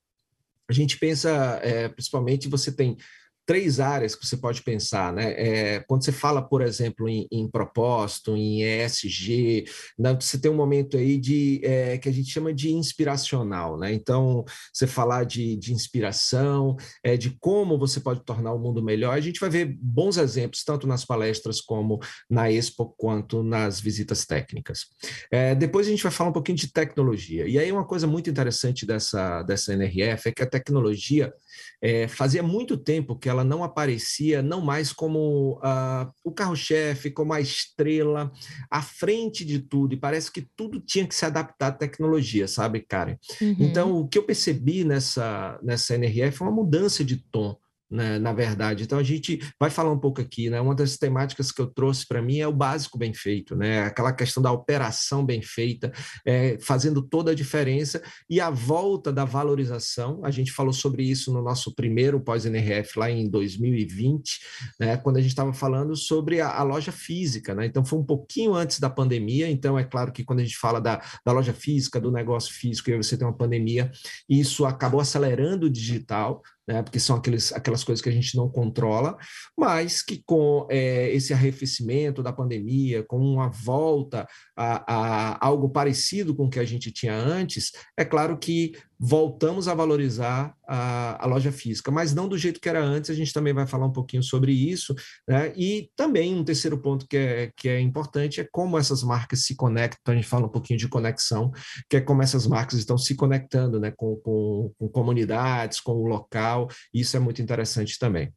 a 0.69 0.73
gente 0.73 0.99
pensa, 0.99 1.59
é, 1.63 1.87
principalmente, 1.87 2.47
você 2.47 2.71
tem 2.71 2.97
três 3.47 3.79
áreas 3.79 4.13
que 4.13 4.27
você 4.27 4.35
pode 4.35 4.61
pensar, 4.61 5.13
né? 5.13 5.31
É, 5.37 5.79
quando 5.87 6.03
você 6.03 6.11
fala, 6.11 6.41
por 6.41 6.61
exemplo, 6.61 7.07
em, 7.07 7.25
em 7.31 7.49
propósito, 7.49 8.35
em 8.35 8.61
ESG, 8.61 9.63
né? 9.97 10.13
você 10.19 10.37
tem 10.37 10.51
um 10.51 10.55
momento 10.55 10.97
aí 10.97 11.17
de 11.17 11.61
é, 11.63 11.97
que 11.97 12.09
a 12.09 12.11
gente 12.11 12.29
chama 12.29 12.53
de 12.53 12.73
inspiracional, 12.73 13.79
né? 13.79 13.93
Então, 13.93 14.43
você 14.71 14.85
falar 14.85 15.23
de, 15.23 15.55
de 15.55 15.73
inspiração, 15.73 16.75
é, 17.01 17.15
de 17.15 17.37
como 17.39 17.79
você 17.79 18.01
pode 18.01 18.19
tornar 18.25 18.51
o 18.51 18.59
mundo 18.59 18.83
melhor, 18.83 19.15
a 19.15 19.21
gente 19.21 19.39
vai 19.39 19.49
ver 19.49 19.77
bons 19.79 20.17
exemplos, 20.17 20.65
tanto 20.65 20.85
nas 20.85 21.05
palestras 21.05 21.61
como 21.61 22.01
na 22.29 22.51
Expo, 22.51 22.93
quanto 22.97 23.41
nas 23.43 23.79
visitas 23.79 24.25
técnicas. 24.25 24.87
É, 25.31 25.55
depois 25.55 25.87
a 25.87 25.89
gente 25.89 26.03
vai 26.03 26.11
falar 26.11 26.31
um 26.31 26.33
pouquinho 26.33 26.57
de 26.57 26.67
tecnologia. 26.67 27.47
E 27.47 27.57
aí 27.57 27.71
uma 27.71 27.85
coisa 27.85 28.05
muito 28.05 28.29
interessante 28.29 28.85
dessa, 28.85 29.41
dessa 29.43 29.71
NRF 29.71 30.27
é 30.27 30.31
que 30.33 30.43
a 30.43 30.49
tecnologia 30.49 31.33
é, 31.81 32.07
fazia 32.09 32.43
muito 32.43 32.75
tempo 32.77 33.17
que 33.17 33.29
ela 33.29 33.36
não 33.43 33.63
aparecia, 33.63 34.41
não 34.41 34.61
mais 34.61 34.91
como 34.91 35.59
uh, 35.63 36.11
o 36.23 36.31
carro-chefe, 36.31 37.11
como 37.11 37.33
a 37.33 37.41
estrela, 37.41 38.31
à 38.69 38.81
frente 38.81 39.43
de 39.45 39.59
tudo, 39.59 39.93
e 39.93 39.97
parece 39.97 40.31
que 40.31 40.47
tudo 40.55 40.79
tinha 40.79 41.07
que 41.07 41.15
se 41.15 41.25
adaptar 41.25 41.67
à 41.67 41.71
tecnologia, 41.71 42.47
sabe, 42.47 42.81
Karen? 42.81 43.17
Uhum. 43.41 43.55
Então, 43.59 43.97
o 43.97 44.07
que 44.07 44.17
eu 44.17 44.23
percebi 44.23 44.83
nessa, 44.83 45.59
nessa 45.61 45.95
NRF 45.95 46.41
é 46.41 46.45
uma 46.45 46.55
mudança 46.55 47.03
de 47.03 47.17
tom 47.17 47.57
né, 47.89 48.19
na 48.19 48.33
verdade. 48.33 48.83
Então 48.83 48.99
a 48.99 49.03
gente 49.03 49.39
vai 49.59 49.69
falar 49.69 49.91
um 49.91 49.99
pouco 49.99 50.21
aqui, 50.21 50.49
né? 50.49 50.59
Uma 50.59 50.75
das 50.75 50.97
temáticas 50.97 51.51
que 51.51 51.61
eu 51.61 51.67
trouxe 51.67 52.05
para 52.05 52.21
mim 52.21 52.39
é 52.39 52.47
o 52.47 52.53
básico 52.53 52.97
bem 52.97 53.13
feito, 53.13 53.55
né? 53.55 53.83
Aquela 53.83 54.11
questão 54.11 54.43
da 54.43 54.51
operação 54.51 55.25
bem 55.25 55.41
feita, 55.41 55.91
é, 56.25 56.57
fazendo 56.59 57.01
toda 57.01 57.31
a 57.31 57.35
diferença 57.35 58.01
e 58.29 58.41
a 58.41 58.49
volta 58.49 59.11
da 59.11 59.23
valorização. 59.23 60.21
A 60.23 60.31
gente 60.31 60.51
falou 60.51 60.73
sobre 60.73 61.03
isso 61.03 61.31
no 61.31 61.41
nosso 61.41 61.73
primeiro 61.73 62.19
pós-NRF 62.19 62.99
lá 62.99 63.09
em 63.09 63.29
2020, 63.29 64.39
né? 64.79 64.97
Quando 64.97 65.17
a 65.17 65.21
gente 65.21 65.31
estava 65.31 65.53
falando 65.53 65.95
sobre 65.95 66.41
a, 66.41 66.49
a, 66.49 66.63
loja 66.63 66.91
física, 66.91 67.55
né? 67.55 67.65
Então 67.65 67.85
foi 67.85 67.99
um 67.99 68.05
pouquinho 68.05 68.53
antes 68.53 68.79
da 68.79 68.89
pandemia. 68.89 69.49
Então 69.49 69.79
é 69.79 69.83
claro 69.83 70.11
que 70.11 70.25
quando 70.25 70.39
a 70.39 70.43
gente 70.43 70.57
fala 70.57 70.81
da, 70.81 71.01
da 71.25 71.31
loja 71.31 71.53
física, 71.53 72.01
do 72.01 72.11
negócio 72.11 72.53
físico, 72.53 72.89
e 72.89 72.97
você 72.97 73.17
tem 73.17 73.25
uma 73.25 73.37
pandemia, 73.37 73.91
isso 74.27 74.65
acabou 74.65 74.99
acelerando 74.99 75.67
o 75.67 75.69
digital, 75.69 76.41
né, 76.67 76.83
porque 76.83 76.99
são 76.99 77.15
aqueles, 77.15 77.53
aquelas 77.53 77.83
coisas 77.83 78.01
que 78.03 78.09
a 78.09 78.11
gente 78.13 78.35
não 78.35 78.49
controla, 78.49 79.17
mas 79.57 80.01
que 80.01 80.21
com 80.25 80.67
é, 80.69 81.09
esse 81.11 81.33
arrefecimento 81.33 82.21
da 82.21 82.33
pandemia, 82.33 83.03
com 83.03 83.17
uma 83.17 83.49
volta 83.49 84.27
a, 84.55 84.93
a, 84.93 85.45
algo 85.45 85.69
parecido 85.69 86.35
com 86.35 86.45
o 86.45 86.49
que 86.49 86.59
a 86.59 86.65
gente 86.65 86.91
tinha 86.91 87.15
antes, 87.15 87.71
é 87.95 88.03
claro 88.03 88.37
que 88.37 88.73
voltamos 88.99 89.67
a 89.67 89.73
valorizar 89.73 90.55
a, 90.67 91.23
a, 91.23 91.27
loja 91.27 91.51
física, 91.51 91.91
mas 91.91 92.13
não 92.13 92.27
do 92.27 92.37
jeito 92.37 92.59
que 92.59 92.67
era 92.67 92.83
antes, 92.83 93.09
a 93.09 93.13
gente 93.13 93.31
também 93.33 93.53
vai 93.53 93.67
falar 93.67 93.85
um 93.85 93.91
pouquinho 93.91 94.23
sobre 94.23 94.51
isso, 94.51 94.95
né? 95.27 95.53
E 95.55 95.89
também 95.95 96.35
um 96.35 96.43
terceiro 96.43 96.79
ponto 96.81 97.07
que 97.07 97.17
é, 97.17 97.51
que 97.55 97.69
é 97.69 97.79
importante 97.79 98.41
é 98.41 98.47
como 98.51 98.77
essas 98.77 99.03
marcas 99.03 99.43
se 99.43 99.55
conectam, 99.55 100.13
a 100.13 100.17
gente 100.17 100.27
fala 100.27 100.47
um 100.47 100.51
pouquinho 100.51 100.79
de 100.79 100.87
conexão, 100.87 101.51
que 101.89 101.97
é 101.97 102.01
como 102.01 102.23
essas 102.23 102.47
marcas 102.47 102.79
estão 102.79 102.97
se 102.97 103.15
conectando 103.15 103.79
né? 103.79 103.91
com, 103.95 104.15
com, 104.17 104.71
com 104.77 104.89
comunidades, 104.89 105.79
com 105.79 105.93
o 105.93 106.07
local, 106.07 106.67
isso 106.93 107.15
é 107.15 107.19
muito 107.19 107.41
interessante 107.41 107.99
também. 107.99 108.31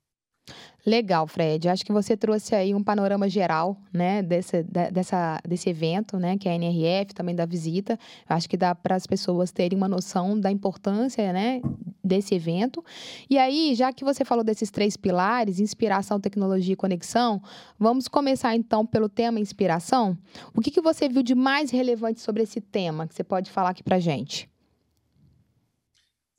Legal, 0.84 1.26
Fred. 1.26 1.68
Acho 1.68 1.84
que 1.84 1.92
você 1.92 2.16
trouxe 2.16 2.54
aí 2.54 2.75
um 2.75 2.82
panorama 2.82 3.28
geral, 3.28 3.76
né, 3.92 4.22
desse, 4.22 4.62
dessa, 4.62 5.38
desse 5.46 5.68
evento, 5.68 6.18
né, 6.18 6.38
que 6.38 6.49
é 6.49 6.52
a 6.52 6.54
NRF, 6.54 7.14
também 7.14 7.34
da 7.34 7.44
visita. 7.44 7.99
Acho 8.28 8.49
que 8.49 8.56
dá 8.56 8.75
para 8.75 8.94
as 8.94 9.06
pessoas 9.06 9.52
terem 9.52 9.76
uma 9.76 9.88
noção 9.88 10.38
da 10.38 10.50
importância, 10.50 11.32
né, 11.32 11.60
desse 12.02 12.34
evento. 12.34 12.82
E 13.28 13.38
aí, 13.38 13.75
já 13.75 13.92
que 13.92 14.04
você 14.04 14.25
falou 14.25 14.42
desses 14.42 14.70
três 14.70 14.96
pilares, 14.96 15.60
inspiração, 15.60 16.18
tecnologia 16.18 16.72
e 16.72 16.76
conexão, 16.76 17.42
vamos 17.78 18.08
começar 18.08 18.54
então 18.56 18.87
pelo 18.87 19.08
tema 19.08 19.38
inspiração. 19.38 20.16
O 20.54 20.60
que, 20.60 20.70
que 20.70 20.80
você 20.80 21.08
viu 21.08 21.22
de 21.22 21.34
mais 21.34 21.70
relevante 21.70 22.20
sobre 22.20 22.42
esse 22.42 22.60
tema 22.60 23.06
que 23.06 23.14
você 23.14 23.22
pode 23.22 23.50
falar 23.50 23.70
aqui 23.70 23.82
para 23.82 23.99
gente? 23.99 24.49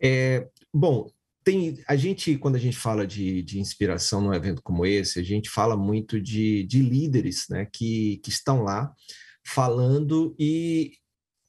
É, 0.03 0.47
bom, 0.73 1.07
tem 1.43 1.79
a 1.87 1.95
gente 1.95 2.37
quando 2.37 2.55
a 2.55 2.59
gente 2.59 2.77
fala 2.77 3.05
de, 3.05 3.41
de 3.41 3.59
inspiração 3.59 4.21
num 4.21 4.33
evento 4.33 4.61
como 4.61 4.85
esse 4.85 5.19
a 5.19 5.23
gente 5.23 5.49
fala 5.49 5.75
muito 5.75 6.21
de, 6.21 6.63
de 6.65 6.81
líderes 6.81 7.47
né 7.49 7.67
que, 7.71 8.21
que 8.23 8.29
estão 8.29 8.61
lá 8.63 8.93
falando 9.43 10.35
e 10.37 10.93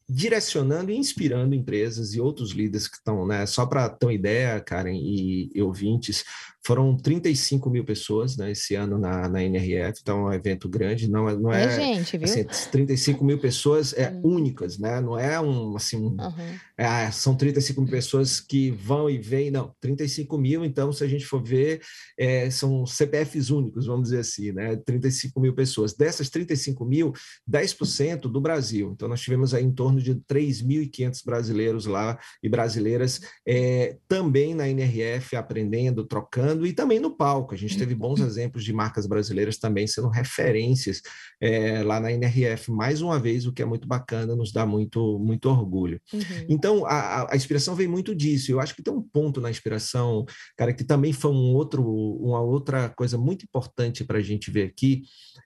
direcionando 0.09 0.91
e 0.91 0.97
inspirando 0.97 1.55
empresas 1.55 2.15
e 2.15 2.21
outros 2.21 2.51
líderes 2.51 2.87
que 2.87 2.97
estão, 2.97 3.27
né? 3.27 3.47
Só 3.47 3.65
para 3.65 3.89
ter 3.89 4.07
uma 4.07 4.13
ideia, 4.13 4.61
Karen 4.61 4.95
e, 4.95 5.51
e 5.55 5.63
ouvintes, 5.63 6.25
foram 6.65 6.97
35 6.97 7.69
mil 7.69 7.85
pessoas 7.85 8.37
né, 8.37 8.53
esse 8.53 8.77
ano 8.77 8.97
na, 8.97 9.29
na 9.29 9.43
NRF, 9.43 10.01
então 10.01 10.29
é 10.29 10.31
um 10.31 10.33
evento 10.33 10.69
grande, 10.69 11.11
não 11.11 11.29
é. 11.29 11.37
Não 11.37 11.53
é, 11.53 11.65
é 11.65 11.71
gente, 11.71 12.17
viu? 12.17 12.25
Assim, 12.25 12.45
35 12.71 13.25
mil 13.25 13.39
pessoas 13.39 13.93
é, 13.95 14.11
hum. 14.11 14.21
únicas, 14.23 14.79
né? 14.79 15.01
Não 15.01 15.19
é 15.19 15.41
um 15.41 15.75
assim. 15.75 15.97
Um, 15.97 16.11
uhum. 16.11 16.59
é, 16.77 17.11
são 17.11 17.35
35 17.35 17.81
mil 17.81 17.91
pessoas 17.91 18.41
que 18.41 18.71
vão 18.71 19.11
e 19.11 19.19
vêm, 19.19 19.51
não. 19.51 19.75
35 19.81 20.39
mil, 20.39 20.65
então, 20.65 20.93
se 20.93 21.03
a 21.03 21.09
gente 21.09 21.27
for 21.27 21.43
ver, 21.43 21.81
é, 22.17 22.49
são 22.49 22.87
CPFs 22.87 23.51
únicos, 23.51 23.87
vamos 23.87 24.05
dizer 24.05 24.21
assim, 24.21 24.53
né? 24.53 24.77
35 24.77 25.41
mil 25.41 25.55
pessoas. 25.55 25.95
Dessas 25.95 26.31
35 26.31 26.85
mil, 26.85 27.13
10% 27.51 28.21
do 28.21 28.41
Brasil. 28.41 28.93
Então, 28.95 29.09
nós 29.09 29.21
tivemos 29.21 29.53
aí 29.53 29.65
em 29.65 29.73
torno 29.73 30.01
de 30.01 30.15
3.500 30.15 31.25
brasileiros 31.25 31.87
lá 31.87 32.19
e 32.41 32.49
brasileiras 32.49 33.21
é, 33.47 33.97
também 34.07 34.55
na 34.55 34.69
NRF, 34.69 35.35
aprendendo, 35.35 36.07
trocando 36.07 36.52
e 36.67 36.73
também 36.73 37.01
no 37.01 37.17
palco. 37.17 37.55
A 37.55 37.59
gente 37.59 37.77
teve 37.79 37.95
bons 37.95 38.21
uhum. 38.21 38.27
exemplos 38.27 38.65
de 38.65 38.73
marcas 38.73 39.07
brasileiras 39.07 39.59
também 39.59 39.87
sendo 39.87 40.09
referências 40.09 41.01
é, 41.41 41.83
lá 41.83 42.01
na 42.01 42.13
NRF, 42.13 42.71
mais 42.71 43.01
uma 43.01 43.19
vez, 43.19 43.47
o 43.47 43.53
que 43.53 43.63
é 43.63 43.65
muito 43.65 43.87
bacana, 43.89 44.37
nos 44.37 44.53
dá 44.53 44.65
muito, 44.65 45.19
muito 45.19 45.49
orgulho. 45.49 46.01
Uhum. 46.13 46.21
Então, 46.49 46.87
a, 46.87 47.33
a, 47.33 47.37
inspiração 47.37 47.75
vem 47.75 47.89
muito 47.89 48.15
disso. 48.15 48.53
Eu 48.53 48.61
acho 48.61 48.75
que 48.75 48.83
tem 48.83 48.93
um 48.93 49.03
ponto 49.03 49.41
na 49.41 49.51
inspiração, 49.51 50.25
cara, 50.57 50.73
que 50.73 50.85
também 50.85 51.13
foi 51.13 51.31
um 51.31 51.55
outro, 51.55 51.83
uma 51.85 52.41
outra 52.41 52.89
coisa 52.91 53.19
muito 53.19 53.45
importante 53.45 54.05
para 54.05 54.19
a 54.19 54.23
gente 54.23 54.51
ver 54.51 54.65
aqui, 54.65 55.03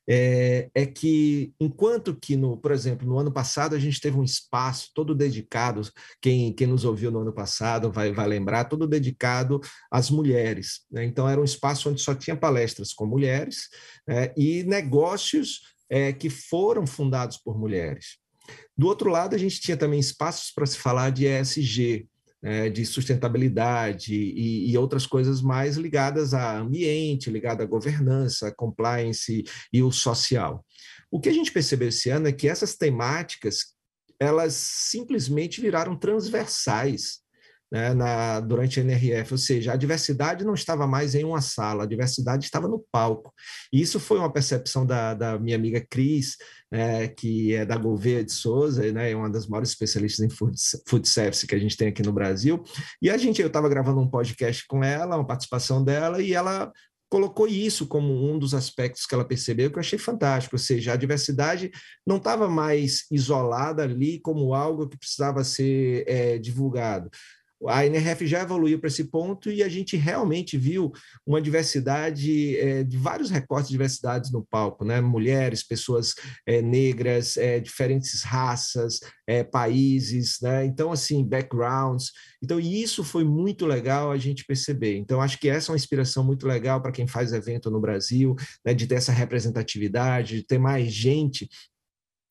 é, 0.09 0.71
é 0.75 0.87
que 0.87 1.53
enquanto 1.61 2.15
que, 2.15 2.37
no, 2.37 2.57
por 2.57 2.71
exemplo, 2.71 3.07
no 3.07 3.19
ano 3.19 3.33
passado 3.33 3.75
a 3.75 3.79
gente 3.79 4.01
teve 4.01 4.17
um 4.17 4.23
espaço 4.23 4.91
todo 4.95 5.15
dedicado, 5.15 5.83
quem, 6.21 6.53
quem 6.53 6.67
nos 6.67 6.85
ouviu 6.85 7.11
no 7.11 7.21
ano 7.21 7.33
passado 7.33 7.91
vai, 7.91 8.13
vai 8.13 8.27
lembrar, 8.27 8.65
todo 8.65 8.87
dedicado 8.87 9.61
às 9.91 10.11
mulheres. 10.11 10.83
Né? 10.91 11.05
Então, 11.05 11.29
era 11.29 11.41
um 11.41 11.45
espaço 11.45 11.91
onde 11.91 12.01
só 12.01 12.15
tinha 12.15 12.37
palestras 12.37 12.93
com 12.93 13.07
mulheres 13.07 13.69
né? 14.07 14.33
e 14.37 14.63
negócios 14.65 15.75
é, 15.91 16.13
que 16.13 16.31
foram 16.31 16.87
fundados 16.87 17.39
por 17.39 17.59
mulheres. 17.59 18.19
Do 18.77 18.87
outro 18.87 19.11
lado, 19.11 19.35
a 19.35 19.39
gente 19.39 19.61
tinha 19.61 19.77
também 19.77 19.99
espaços 19.99 20.53
para 20.53 20.67
se 20.67 20.79
falar 20.79 21.11
de 21.11 21.27
ESG, 21.27 22.09
é, 22.43 22.69
de 22.69 22.85
sustentabilidade 22.85 24.15
e, 24.15 24.71
e, 24.71 24.79
outras 24.79 25.07
coisas 25.07 25.41
mais 25.41 25.77
ligadas 25.77 26.35
a 26.35 26.59
ambiente, 26.59 27.31
ligada 27.31 27.65
à 27.65 27.67
governança, 27.67 28.55
compliance 28.55 29.45
e 29.73 29.83
o 29.83 29.91
social. 29.91 30.65
O 31.11 31.21
que 31.21 31.29
a 31.29 31.33
gente 31.33 31.53
percebeu 31.53 31.89
esse 31.89 32.11
ano 32.11 32.29
é 32.29 32.33
que 32.33 32.49
essas 32.49 32.77
temáticas 32.77 33.75
elas 34.19 34.55
simplesmente 34.55 35.61
viraram 35.61 35.99
transversais 35.99 37.21
né, 37.71 37.95
na, 37.95 38.41
durante 38.41 38.79
a 38.79 38.83
NRF, 38.83 39.35
ou 39.35 39.39
seja, 39.39 39.73
a 39.73 39.77
diversidade 39.77 40.45
não 40.45 40.55
estava 40.55 40.87
mais 40.87 41.15
em 41.15 41.25
uma 41.25 41.41
sala, 41.41 41.85
a 41.85 41.87
diversidade 41.87 42.45
estava 42.45 42.69
no 42.69 42.85
palco. 42.93 43.33
E 43.73 43.81
isso 43.81 43.99
foi 43.99 44.19
uma 44.19 44.33
percepção 44.33 44.87
da, 44.87 45.15
da 45.15 45.39
minha 45.39 45.57
amiga 45.57 45.85
Cris, 45.89 46.37
né, 46.71 47.09
que 47.09 47.55
é 47.55 47.65
da 47.65 47.77
Gouveia 47.77 48.25
de 48.25 48.33
Souza, 48.33 48.91
né, 48.93 49.11
é 49.11 49.17
uma 49.17 49.31
das 49.31 49.47
maiores 49.47 49.71
especialistas 49.71 50.25
em 50.25 50.31
food, 50.31 50.57
food 50.89 51.09
service 51.09 51.47
que 51.47 51.55
a 51.55 51.59
gente 51.59 51.77
tem 51.77 51.89
aqui 51.89 52.03
no 52.03 52.13
Brasil. 52.13 52.63
E 53.03 53.11
a 53.11 53.17
gente, 53.17 53.41
eu 53.41 53.49
estava 53.49 53.69
gravando 53.69 54.01
um 54.01 54.09
podcast 54.09 54.65
com 54.67 54.83
ela, 54.85 55.17
uma 55.17 55.27
participação 55.27 55.83
dela, 55.83 56.23
e 56.23 56.35
ela 56.35 56.73
colocou 57.09 57.47
isso 57.47 57.87
como 57.87 58.29
um 58.29 58.39
dos 58.39 58.53
aspectos 58.53 59.07
que 59.07 59.15
ela 59.15 59.25
percebeu 59.25 59.71
que 59.71 59.77
eu 59.77 59.81
achei 59.81 59.99
fantástico, 59.99 60.57
ou 60.57 60.59
seja, 60.59 60.93
a 60.93 60.97
diversidade 60.97 61.71
não 62.07 62.17
estava 62.17 62.49
mais 62.49 63.05
isolada 63.11 63.83
ali 63.83 64.21
como 64.21 64.55
algo 64.55 64.89
que 64.89 64.99
precisava 64.99 65.45
ser 65.45 66.05
é, 66.07 66.39
divulgado. 66.39 67.09
A 67.69 67.87
NRF 67.87 68.27
já 68.27 68.43
evoluiu 68.43 68.79
para 68.79 68.89
esse 68.89 69.05
ponto 69.05 69.51
e 69.51 69.63
a 69.63 69.69
gente 69.69 69.97
realmente 69.97 70.59
viu 70.59 70.93
uma 71.27 71.41
diversidade 71.41 72.57
é, 72.59 72.85
de 72.85 72.97
vários 72.97 73.31
recortes 73.31 73.69
de 73.69 73.75
diversidades 73.75 74.31
no 74.31 74.45
palco, 74.45 74.85
né? 74.85 75.01
Mulheres, 75.01 75.67
pessoas 75.67 76.15
é, 76.47 76.61
negras, 76.61 77.37
é, 77.37 77.59
diferentes 77.59 78.23
raças, 78.23 79.01
países, 79.51 80.39
né? 80.41 80.65
Então, 80.65 80.93
assim, 80.93 81.27
backgrounds. 81.27 82.13
Então, 82.43 82.61
isso 82.61 83.03
foi 83.03 83.25
muito 83.25 83.67
legal 83.67 84.13
a 84.13 84.17
gente 84.17 84.45
perceber. 84.45 84.97
Então, 84.97 85.21
acho 85.21 85.39
que 85.39 85.49
essa 85.49 85.71
é 85.71 85.73
uma 85.73 85.77
inspiração 85.77 86.23
muito 86.23 86.47
legal 86.47 86.81
para 86.81 86.93
quem 86.93 87.07
faz 87.09 87.33
evento 87.33 87.71
no 87.71 87.81
Brasil, 87.81 88.37
né? 88.65 88.73
de 88.73 88.87
ter 88.87 88.97
essa 88.97 89.13
representatividade, 89.13 90.37
de 90.37 90.47
ter 90.47 90.59
mais 90.59 90.93
gente 90.93 91.49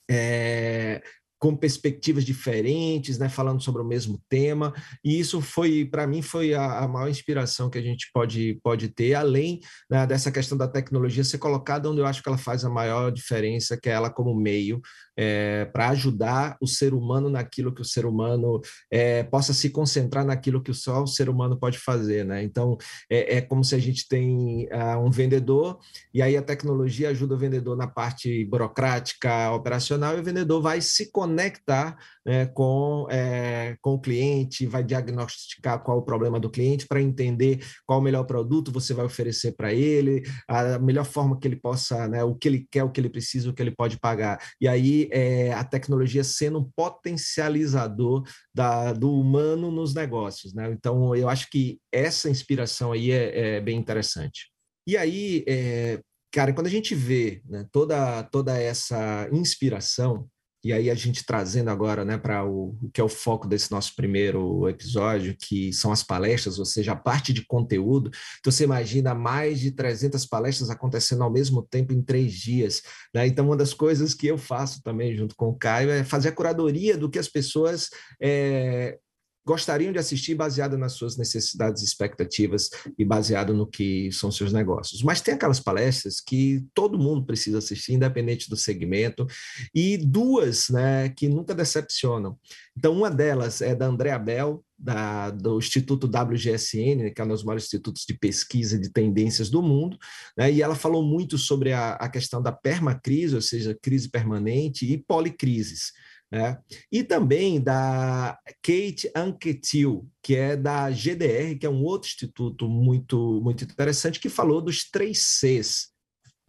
é, 0.10 1.02
com 1.40 1.56
perspectivas 1.56 2.24
diferentes, 2.24 3.18
né, 3.18 3.30
falando 3.30 3.62
sobre 3.62 3.82
o 3.82 3.86
mesmo 3.86 4.22
tema. 4.30 4.74
E 5.04 5.20
isso 5.20 5.42
foi, 5.42 5.86
para 5.86 6.08
mim, 6.08 6.22
foi 6.22 6.54
a, 6.54 6.80
a, 6.80 6.88
maior 6.88 7.10
inspiração 7.10 7.70
que 7.70 7.78
a 7.78 7.82
gente 7.82 8.10
pode, 8.14 8.60
pode 8.64 8.90
ter, 8.90 9.14
além 9.14 9.60
né, 9.90 10.06
dessa 10.08 10.32
questão 10.32 10.58
da 10.58 10.68
tecnologia 10.68 11.24
ser 11.24 11.38
colocada 11.38 11.90
onde 11.90 12.00
eu 12.00 12.06
acho 12.06 12.24
que 12.24 12.30
ela 12.30 12.38
faz 12.38 12.64
a 12.64 12.70
maior 12.70 13.12
diferença, 13.12 13.78
que 13.80 13.90
é 13.90 13.94
ela 13.94 14.10
como 14.10 14.34
meio 14.34 14.82
é, 15.18 15.66
para 15.66 15.90
ajudar 15.90 16.58
o 16.62 16.68
ser 16.68 16.94
humano 16.94 17.30
naquilo 17.30 17.74
que 17.74 17.82
o 17.82 17.86
ser 17.86 18.06
humano 18.06 18.62
é, 18.92 19.24
possa 19.24 19.54
se 19.54 19.70
concentrar 19.70 20.26
naquilo 20.26 20.62
que 20.62 20.74
só 20.74 21.04
o 21.04 21.08
ser 21.08 21.30
humano 21.30 21.58
pode 21.58 21.78
fazer, 21.78 22.26
né? 22.26 22.44
Então 22.44 22.78
é, 23.10 23.38
é 23.38 23.42
como 23.42 23.64
se 23.64 23.76
a 23.76 23.80
gente 23.80 24.08
tem 24.08 24.68
uh, 24.68 25.00
um 25.00 25.10
vendedor 25.10 25.80
e 26.14 26.22
aí 26.22 26.36
a 26.36 26.42
tecnologia 26.42 27.10
ajuda 27.10 27.36
o 27.36 27.38
vendedor 27.38 27.78
na 27.78 27.88
parte 27.88 28.46
burocrática, 28.46 29.52
operacional 29.52 30.18
e 30.18 30.20
o 30.22 30.24
vendedor 30.24 30.62
vai 30.62 30.82
se 30.82 31.12
conectar 31.12 31.98
né, 32.26 32.48
com, 32.48 33.08
é, 33.10 33.78
com 33.82 33.94
o 33.94 34.00
cliente, 34.00 34.66
vai 34.66 34.84
diagnosticar 34.84 35.84
qual 35.84 36.00
o 36.00 36.02
problema 36.02 36.40
do 36.40 36.50
cliente 36.50 36.88
para 36.88 37.02
entender 37.02 37.64
qual 37.86 38.00
o 38.00 38.02
melhor 38.02 38.24
produto 38.24 38.72
você 38.72 38.94
vai 38.94 39.06
oferecer 39.06 39.54
para 39.54 39.72
ele, 39.72 40.24
a 40.48 40.80
melhor 40.80 41.06
forma 41.06 41.40
que 41.40 41.48
ele 41.48 41.56
possa, 41.56 42.08
né, 42.08 42.24
o 42.24 42.36
que 42.36 42.48
ele 42.48 42.68
quer, 42.72 42.84
o 42.84 42.90
que 42.90 43.00
ele 43.00 43.10
precisa, 43.10 43.50
o 43.50 43.54
que 43.54 43.62
ele 43.62 43.72
pode 43.72 44.00
pagar. 44.00 44.40
E 44.60 44.68
aí 44.68 45.05
é, 45.12 45.54
a 45.54 45.64
tecnologia 45.64 46.24
sendo 46.24 46.60
um 46.60 46.72
potencializador 46.76 48.24
da, 48.54 48.94
do 48.94 49.12
humano 49.12 49.72
nos 49.72 49.94
negócios. 49.94 50.54
Né? 50.54 50.72
Então, 50.72 51.16
eu 51.16 51.30
acho 51.30 51.50
que 51.50 51.80
essa 51.92 52.30
inspiração 52.30 52.92
aí 52.92 53.12
é, 53.12 53.58
é 53.58 53.62
bem 53.62 53.78
interessante. 53.78 54.52
E 54.88 54.96
aí, 54.96 55.44
é, 55.48 56.00
cara, 56.32 56.54
quando 56.54 56.68
a 56.68 56.72
gente 56.72 56.94
vê 56.94 57.42
né, 57.46 57.66
toda, 57.72 58.24
toda 58.24 58.60
essa 58.60 59.28
inspiração, 59.32 60.28
e 60.66 60.74
aí 60.74 60.90
a 60.90 60.96
gente 60.96 61.24
trazendo 61.24 61.70
agora 61.70 62.04
né, 62.04 62.18
para 62.18 62.44
o, 62.44 62.76
o 62.82 62.90
que 62.92 63.00
é 63.00 63.04
o 63.04 63.08
foco 63.08 63.48
desse 63.48 63.72
nosso 63.72 63.96
primeiro 63.96 64.68
episódio, 64.68 65.38
que 65.40 65.72
são 65.72 65.92
as 65.92 66.02
palestras, 66.02 66.58
ou 66.58 66.66
seja, 66.66 66.94
a 66.94 66.96
parte 66.96 67.32
de 67.32 67.46
conteúdo. 67.46 68.10
Então 68.40 68.52
você 68.52 68.64
imagina 68.64 69.14
mais 69.14 69.60
de 69.60 69.70
300 69.70 70.26
palestras 70.26 70.72
acontecendo 70.72 71.24
ao 71.24 71.32
mesmo 71.32 71.62
tempo 71.62 71.94
em 71.94 72.02
três 72.02 72.34
dias. 72.34 72.82
Né? 73.14 73.28
Então 73.28 73.46
uma 73.46 73.56
das 73.56 73.76
coisas 73.76 74.16
que 74.16 74.26
eu 74.26 74.40
faço 74.40 74.82
também 74.82 75.16
junto 75.16 75.36
com 75.36 75.50
o 75.50 75.56
Caio 75.56 75.92
é 75.92 76.04
fazer 76.04 76.30
a 76.30 76.36
curadoria 76.36 76.98
do 76.98 77.12
que 77.12 77.20
as 77.20 77.28
pessoas 77.28 77.92
é, 78.20 78.98
gostariam 79.46 79.94
de 79.94 80.00
assistir 80.00 80.34
baseado 80.34 80.78
nas 80.78 80.94
suas 80.94 81.18
necessidades 81.18 81.82
e 81.82 81.86
expectativas 81.86 82.70
e 82.98 83.06
baseado 83.06 83.54
no 83.54 83.68
que 83.68 84.12
são 84.12 84.32
seus 84.32 84.52
negócios. 84.52 85.04
Mas 85.04 85.22
tem 85.22 85.36
aquelas 85.36 85.60
palestras 85.60 86.20
que 86.20 86.66
todo 86.74 86.98
mundo 86.98 87.26
precisa 87.26 87.60
assistir, 87.60 87.94
independente 87.94 88.50
do 88.50 88.58
segmento, 88.58 89.28
e 89.74 89.98
duas 89.98 90.70
né, 90.70 91.10
que 91.10 91.30
nunca 91.30 91.54
decepcionam. 91.54 92.38
Então, 92.76 92.94
uma 92.94 93.12
delas 93.12 93.62
é 93.62 93.76
da 93.76 93.86
Andrea 93.86 94.18
Bell, 94.18 94.64
da, 94.78 95.30
do 95.30 95.58
Instituto 95.58 96.08
WGSN, 96.08 97.12
que 97.14 97.22
é 97.22 97.24
um 97.24 97.28
dos 97.28 97.44
maiores 97.44 97.66
institutos 97.66 98.04
de 98.06 98.14
pesquisa 98.14 98.78
de 98.78 98.90
tendências 98.90 99.50
do 99.50 99.62
mundo, 99.62 99.98
né, 100.38 100.52
e 100.52 100.62
ela 100.62 100.76
falou 100.76 101.04
muito 101.04 101.38
sobre 101.38 101.72
a, 101.72 101.94
a 101.94 102.10
questão 102.10 102.42
da 102.42 102.52
permacrise, 102.52 103.36
ou 103.36 103.42
seja, 103.42 103.78
crise 103.80 104.10
permanente, 104.10 104.92
e 104.92 104.98
policrises. 104.98 105.94
Né? 106.32 106.58
E 106.92 107.04
também 107.04 107.62
da 107.62 108.38
Kate 108.62 109.10
Anquetil, 109.16 110.08
que 110.22 110.36
é 110.36 110.56
da 110.56 110.90
GDR, 110.90 111.58
que 111.60 111.66
é 111.66 111.70
um 111.70 111.84
outro 111.84 112.10
instituto 112.10 112.68
muito, 112.68 113.40
muito 113.42 113.64
interessante, 113.64 114.20
que 114.20 114.30
falou 114.30 114.62
dos 114.62 114.90
três 114.90 115.20
Cs. 115.20 115.94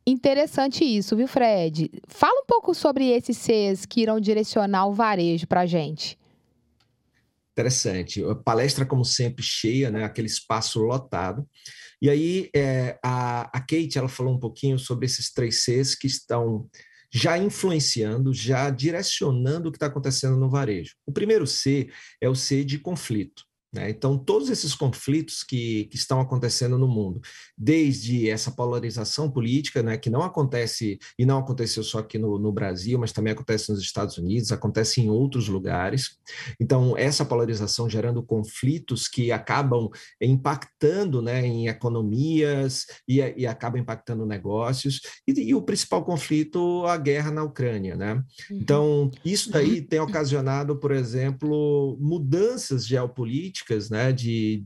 Interessante 0.06 0.84
isso, 0.84 1.16
viu, 1.16 1.26
Fred? 1.26 1.90
Fala 2.06 2.40
um 2.40 2.46
pouco 2.46 2.72
sobre 2.74 3.10
esses 3.10 3.36
Cs 3.36 3.84
que 3.84 4.00
irão 4.00 4.20
direcionar 4.20 4.86
o 4.86 4.94
varejo 4.94 5.46
para 5.46 5.62
a 5.62 5.66
gente. 5.66 6.16
Interessante. 7.52 8.22
A 8.22 8.34
palestra, 8.34 8.86
como 8.86 9.04
sempre, 9.04 9.42
cheia, 9.42 9.90
né? 9.90 10.04
aquele 10.04 10.28
espaço 10.28 10.78
lotado. 10.80 11.48
E 12.00 12.10
aí, 12.10 12.50
é, 12.54 12.98
a, 13.02 13.42
a 13.56 13.60
Kate 13.60 13.96
ela 13.96 14.08
falou 14.08 14.34
um 14.34 14.38
pouquinho 14.38 14.78
sobre 14.78 15.06
esses 15.06 15.32
três 15.32 15.64
Cs 15.64 15.94
que 15.94 16.06
estão 16.06 16.68
já 17.16 17.38
influenciando, 17.38 18.34
já 18.34 18.68
direcionando 18.68 19.70
o 19.70 19.72
que 19.72 19.76
está 19.76 19.86
acontecendo 19.86 20.36
no 20.36 20.50
varejo. 20.50 20.94
O 21.06 21.12
primeiro 21.12 21.46
C 21.46 21.88
é 22.20 22.28
o 22.28 22.34
C 22.34 22.62
de 22.62 22.78
conflito. 22.78 23.42
Né? 23.76 23.90
Então, 23.90 24.16
todos 24.16 24.48
esses 24.48 24.74
conflitos 24.74 25.44
que, 25.44 25.84
que 25.84 25.96
estão 25.96 26.18
acontecendo 26.18 26.78
no 26.78 26.88
mundo, 26.88 27.20
desde 27.56 28.28
essa 28.30 28.50
polarização 28.50 29.30
política, 29.30 29.82
né, 29.82 29.98
que 29.98 30.08
não 30.08 30.22
acontece, 30.22 30.98
e 31.18 31.26
não 31.26 31.38
aconteceu 31.38 31.82
só 31.82 31.98
aqui 31.98 32.18
no, 32.18 32.38
no 32.38 32.50
Brasil, 32.50 32.98
mas 32.98 33.12
também 33.12 33.34
acontece 33.34 33.70
nos 33.70 33.82
Estados 33.82 34.16
Unidos, 34.16 34.50
acontece 34.50 35.02
em 35.02 35.10
outros 35.10 35.46
lugares. 35.46 36.16
Então, 36.58 36.96
essa 36.96 37.24
polarização 37.24 37.88
gerando 37.88 38.22
conflitos 38.22 39.08
que 39.08 39.30
acabam 39.30 39.90
impactando 40.20 41.20
né, 41.20 41.44
em 41.44 41.68
economias 41.68 42.86
e, 43.06 43.18
e 43.36 43.46
acabam 43.46 43.80
impactando 43.80 44.24
negócios. 44.24 45.02
E, 45.28 45.32
e, 45.32 45.54
o 45.54 45.60
principal 45.60 46.02
conflito, 46.02 46.86
a 46.86 46.96
guerra 46.96 47.30
na 47.30 47.44
Ucrânia. 47.44 47.94
Né? 47.94 48.14
Uhum. 48.50 48.58
Então, 48.58 49.10
isso 49.22 49.50
daí 49.50 49.82
tem 49.82 50.00
ocasionado, 50.00 50.76
por 50.76 50.92
exemplo, 50.92 51.98
mudanças 52.00 52.86
geopolíticas 52.86 53.65
políticas, 53.66 53.90
né, 53.90 54.12
de, 54.12 54.64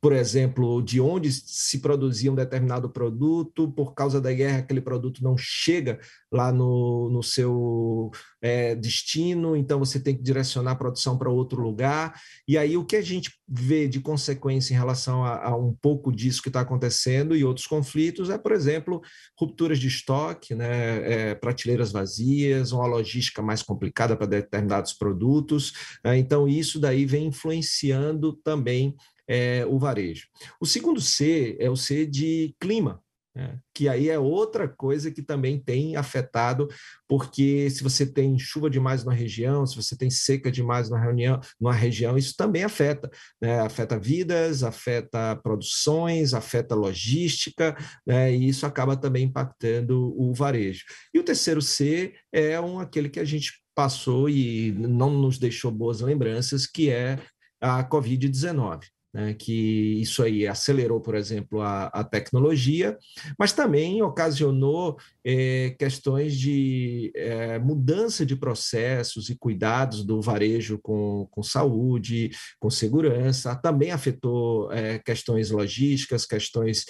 por 0.00 0.12
exemplo, 0.12 0.82
de 0.82 1.00
onde 1.00 1.32
se 1.32 1.80
produzia 1.80 2.30
um 2.30 2.34
determinado 2.34 2.88
produto, 2.88 3.70
por 3.72 3.94
causa 3.94 4.20
da 4.20 4.32
guerra, 4.32 4.58
aquele 4.58 4.80
produto 4.80 5.22
não 5.22 5.36
chega 5.36 5.98
lá 6.30 6.52
no, 6.52 7.08
no 7.10 7.22
seu 7.22 8.10
é, 8.40 8.74
destino, 8.74 9.56
então 9.56 9.78
você 9.78 9.98
tem 9.98 10.14
que 10.14 10.22
direcionar 10.22 10.72
a 10.72 10.76
produção 10.76 11.18
para 11.18 11.30
outro 11.30 11.60
lugar. 11.60 12.20
E 12.46 12.56
aí 12.56 12.76
o 12.76 12.84
que 12.84 12.96
a 12.96 13.02
gente 13.02 13.32
vê 13.48 13.88
de 13.88 13.98
consequência 14.00 14.74
em 14.74 14.76
relação 14.76 15.24
a, 15.24 15.48
a 15.48 15.56
um 15.56 15.72
pouco 15.74 16.12
disso 16.12 16.42
que 16.42 16.48
está 16.48 16.60
acontecendo 16.60 17.34
e 17.34 17.44
outros 17.44 17.66
conflitos 17.66 18.30
é, 18.30 18.38
por 18.38 18.52
exemplo, 18.52 19.00
rupturas 19.38 19.78
de 19.78 19.88
estoque, 19.88 20.54
né, 20.54 21.30
é, 21.30 21.34
prateleiras 21.34 21.90
vazias, 21.90 22.70
uma 22.70 22.86
logística 22.86 23.42
mais 23.42 23.62
complicada 23.62 24.16
para 24.16 24.26
determinados 24.26 24.92
produtos. 24.92 25.72
Né, 26.04 26.18
então, 26.18 26.46
isso 26.46 26.78
daí 26.78 27.04
vem 27.04 27.26
influenciando 27.26 28.32
também 28.32 28.94
é, 29.28 29.64
o 29.66 29.78
varejo. 29.78 30.26
O 30.60 30.66
segundo 30.66 31.00
C 31.00 31.56
é 31.60 31.68
o 31.70 31.76
C 31.76 32.06
de 32.06 32.54
clima, 32.60 33.02
né? 33.36 33.58
que 33.74 33.86
aí 33.86 34.08
é 34.08 34.18
outra 34.18 34.66
coisa 34.66 35.10
que 35.10 35.20
também 35.20 35.60
tem 35.60 35.94
afetado, 35.94 36.68
porque 37.06 37.68
se 37.68 37.82
você 37.82 38.06
tem 38.06 38.38
chuva 38.38 38.70
demais 38.70 39.04
na 39.04 39.12
região, 39.12 39.66
se 39.66 39.76
você 39.76 39.94
tem 39.94 40.08
seca 40.08 40.50
demais 40.50 40.88
na 40.88 40.98
reunião, 40.98 41.38
numa 41.60 41.74
região, 41.74 42.16
isso 42.16 42.34
também 42.34 42.64
afeta, 42.64 43.10
né? 43.40 43.60
afeta 43.60 43.98
vidas, 43.98 44.62
afeta 44.62 45.36
produções, 45.36 46.32
afeta 46.32 46.74
logística, 46.74 47.76
né? 48.06 48.34
e 48.34 48.48
isso 48.48 48.64
acaba 48.64 48.96
também 48.96 49.24
impactando 49.24 50.14
o 50.18 50.32
varejo. 50.32 50.84
E 51.12 51.18
o 51.18 51.24
terceiro 51.24 51.60
C 51.60 52.14
é 52.32 52.58
um, 52.58 52.80
aquele 52.80 53.10
que 53.10 53.20
a 53.20 53.24
gente 53.24 53.52
passou 53.74 54.30
e 54.30 54.72
não 54.72 55.10
nos 55.10 55.38
deixou 55.38 55.70
boas 55.70 56.00
lembranças, 56.00 56.66
que 56.66 56.88
é 56.88 57.18
a 57.60 57.86
Covid-19 57.86 58.86
né, 59.16 59.32
que 59.32 59.98
isso 59.98 60.22
aí 60.22 60.46
acelerou, 60.46 61.00
por 61.00 61.14
exemplo, 61.14 61.62
a, 61.62 61.86
a 61.86 62.04
tecnologia, 62.04 62.98
mas 63.38 63.50
também 63.50 64.02
ocasionou 64.02 64.98
é, 65.24 65.74
questões 65.78 66.38
de 66.38 67.10
é, 67.16 67.58
mudança 67.58 68.26
de 68.26 68.36
processos 68.36 69.30
e 69.30 69.34
cuidados 69.34 70.04
do 70.04 70.20
varejo 70.20 70.78
com, 70.82 71.26
com 71.30 71.42
saúde, 71.42 72.28
com 72.60 72.68
segurança, 72.68 73.56
também 73.56 73.90
afetou 73.90 74.70
é, 74.70 74.98
questões 74.98 75.50
logísticas, 75.50 76.26
questões 76.26 76.84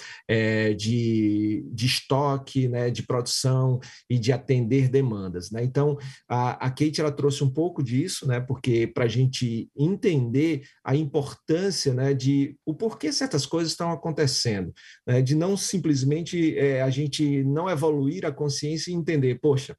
de, 0.77 1.65
de 1.71 1.85
estoque, 1.85 2.67
né, 2.67 2.89
de 2.89 3.03
produção 3.03 3.79
e 4.09 4.19
de 4.19 4.33
atender 4.33 4.89
demandas. 4.89 5.49
Né? 5.49 5.63
Então, 5.63 5.97
a, 6.27 6.65
a 6.65 6.69
Kate 6.69 6.99
ela 6.99 7.11
trouxe 7.11 7.43
um 7.43 7.49
pouco 7.49 7.81
disso, 7.81 8.27
né, 8.27 8.41
porque 8.41 8.85
para 8.85 9.05
a 9.05 9.07
gente 9.07 9.69
entender 9.77 10.63
a 10.83 10.93
importância 10.93 11.93
né, 11.93 12.13
de 12.17 12.57
o 12.65 12.73
porquê 12.73 13.13
certas 13.13 13.45
coisas 13.45 13.71
estão 13.71 13.91
acontecendo, 13.91 14.73
né? 15.05 15.21
de 15.21 15.35
não 15.35 15.55
simplesmente 15.55 16.57
é, 16.57 16.81
a 16.81 16.89
gente 16.89 17.43
não 17.43 17.69
evoluir 17.69 18.25
a 18.25 18.31
consciência 18.31 18.91
e 18.91 18.95
entender, 18.95 19.39
poxa, 19.39 19.75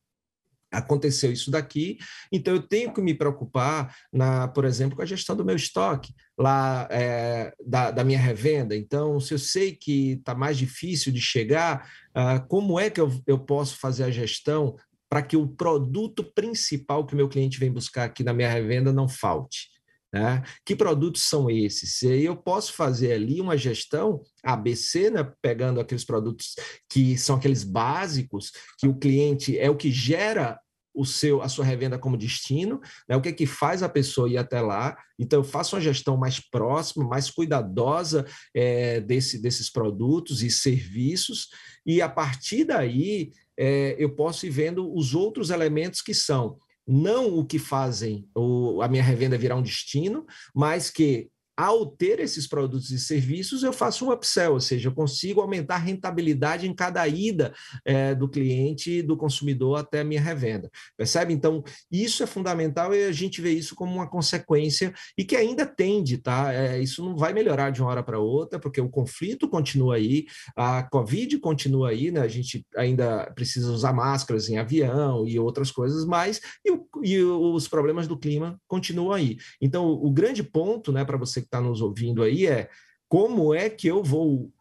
aconteceu 0.70 1.32
isso 1.32 1.50
daqui, 1.50 1.98
então 2.30 2.54
eu 2.54 2.62
tenho 2.62 2.92
que 2.92 3.00
me 3.00 3.14
preocupar, 3.14 3.94
na, 4.12 4.46
por 4.48 4.64
exemplo, 4.64 4.96
com 4.96 5.02
a 5.02 5.06
gestão 5.06 5.34
do 5.34 5.44
meu 5.44 5.56
estoque, 5.56 6.14
lá 6.38 6.86
é, 6.90 7.52
da, 7.66 7.90
da, 7.90 8.04
minha 8.04 8.18
revenda. 8.18 8.76
Então, 8.76 9.18
se 9.18 9.32
eu 9.32 9.38
sei 9.38 9.72
que 9.72 10.12
está 10.12 10.34
mais 10.34 10.58
difícil 10.58 11.12
de 11.12 11.20
chegar, 11.20 11.90
ah, 12.14 12.38
como 12.40 12.78
é 12.78 12.90
que 12.90 13.00
eu, 13.00 13.10
eu 13.26 13.38
posso 13.38 13.78
fazer 13.78 14.04
a 14.04 14.10
gestão 14.10 14.76
para 15.08 15.22
que 15.22 15.36
o 15.36 15.48
produto 15.48 16.22
principal 16.34 17.06
que 17.06 17.14
o 17.14 17.16
meu 17.16 17.28
cliente 17.28 17.58
vem 17.58 17.72
buscar 17.72 18.04
aqui 18.04 18.22
na 18.22 18.34
minha 18.34 18.50
revenda 18.50 18.92
não 18.92 19.08
falte? 19.08 19.77
Né? 20.12 20.42
Que 20.64 20.74
produtos 20.74 21.22
são 21.22 21.50
esses? 21.50 22.00
E 22.02 22.24
eu 22.24 22.36
posso 22.36 22.72
fazer 22.72 23.12
ali 23.12 23.40
uma 23.40 23.58
gestão 23.58 24.22
ABC, 24.42 25.10
né? 25.10 25.30
pegando 25.42 25.80
aqueles 25.80 26.04
produtos 26.04 26.54
que 26.88 27.18
são 27.18 27.36
aqueles 27.36 27.62
básicos, 27.62 28.52
que 28.78 28.88
o 28.88 28.98
cliente 28.98 29.58
é 29.58 29.68
o 29.68 29.76
que 29.76 29.90
gera 29.90 30.58
o 30.94 31.04
seu 31.04 31.40
a 31.42 31.48
sua 31.48 31.64
revenda 31.64 31.98
como 31.98 32.16
destino, 32.16 32.80
né? 33.08 33.14
o 33.14 33.20
que 33.20 33.28
é 33.28 33.32
que 33.32 33.46
faz 33.46 33.82
a 33.82 33.88
pessoa 33.88 34.28
ir 34.28 34.38
até 34.38 34.60
lá. 34.60 34.96
Então, 35.18 35.40
eu 35.40 35.44
faço 35.44 35.76
uma 35.76 35.82
gestão 35.82 36.16
mais 36.16 36.40
próxima, 36.40 37.06
mais 37.06 37.30
cuidadosa 37.30 38.26
é, 38.54 39.00
desse, 39.00 39.40
desses 39.40 39.70
produtos 39.70 40.42
e 40.42 40.50
serviços, 40.50 41.48
e 41.86 42.02
a 42.02 42.08
partir 42.08 42.64
daí 42.64 43.30
é, 43.58 43.94
eu 43.98 44.14
posso 44.14 44.46
ir 44.46 44.50
vendo 44.50 44.92
os 44.92 45.14
outros 45.14 45.50
elementos 45.50 46.00
que 46.00 46.14
são 46.14 46.58
não 46.88 47.38
o 47.38 47.44
que 47.44 47.58
fazem 47.58 48.26
o, 48.34 48.80
a 48.80 48.88
minha 48.88 49.02
revenda 49.02 49.36
virar 49.36 49.56
um 49.56 49.62
destino, 49.62 50.26
mas 50.54 50.90
que 50.90 51.30
ao 51.58 51.86
ter 51.86 52.20
esses 52.20 52.46
produtos 52.46 52.92
e 52.92 53.00
serviços, 53.00 53.64
eu 53.64 53.72
faço 53.72 54.06
um 54.06 54.12
upsell, 54.12 54.52
ou 54.52 54.60
seja, 54.60 54.88
eu 54.88 54.94
consigo 54.94 55.40
aumentar 55.40 55.74
a 55.74 55.78
rentabilidade 55.78 56.68
em 56.68 56.72
cada 56.72 57.06
ida 57.08 57.52
é, 57.84 58.14
do 58.14 58.28
cliente, 58.28 59.02
do 59.02 59.16
consumidor 59.16 59.80
até 59.80 60.02
a 60.02 60.04
minha 60.04 60.20
revenda. 60.20 60.70
Percebe? 60.96 61.34
Então, 61.34 61.64
isso 61.90 62.22
é 62.22 62.28
fundamental 62.28 62.94
e 62.94 63.04
a 63.06 63.10
gente 63.10 63.40
vê 63.40 63.50
isso 63.50 63.74
como 63.74 63.92
uma 63.92 64.08
consequência 64.08 64.94
e 65.18 65.24
que 65.24 65.34
ainda 65.34 65.66
tende, 65.66 66.18
tá? 66.18 66.54
É, 66.54 66.80
isso 66.80 67.04
não 67.04 67.16
vai 67.16 67.32
melhorar 67.32 67.70
de 67.70 67.82
uma 67.82 67.90
hora 67.90 68.04
para 68.04 68.20
outra, 68.20 68.60
porque 68.60 68.80
o 68.80 68.88
conflito 68.88 69.48
continua 69.48 69.96
aí, 69.96 70.26
a 70.54 70.84
Covid 70.84 71.40
continua 71.40 71.88
aí, 71.88 72.12
né? 72.12 72.20
A 72.20 72.28
gente 72.28 72.64
ainda 72.76 73.32
precisa 73.34 73.72
usar 73.72 73.92
máscaras 73.92 74.48
em 74.48 74.58
avião 74.58 75.26
e 75.26 75.40
outras 75.40 75.72
coisas 75.72 76.04
mais, 76.04 76.40
e, 76.64 76.70
o, 76.70 76.86
e 77.02 77.20
os 77.20 77.66
problemas 77.66 78.06
do 78.06 78.16
clima 78.16 78.60
continuam 78.68 79.12
aí. 79.12 79.38
Então, 79.60 79.90
o 79.90 80.12
grande 80.12 80.44
ponto, 80.44 80.92
né, 80.92 81.04
para 81.04 81.16
você 81.16 81.47
está 81.48 81.60
nos 81.60 81.80
ouvindo 81.80 82.22
aí 82.22 82.46
é 82.46 82.68
como 83.08 83.54
é 83.54 83.70
que 83.70 83.88
eu 83.88 84.02
vou 84.02 84.52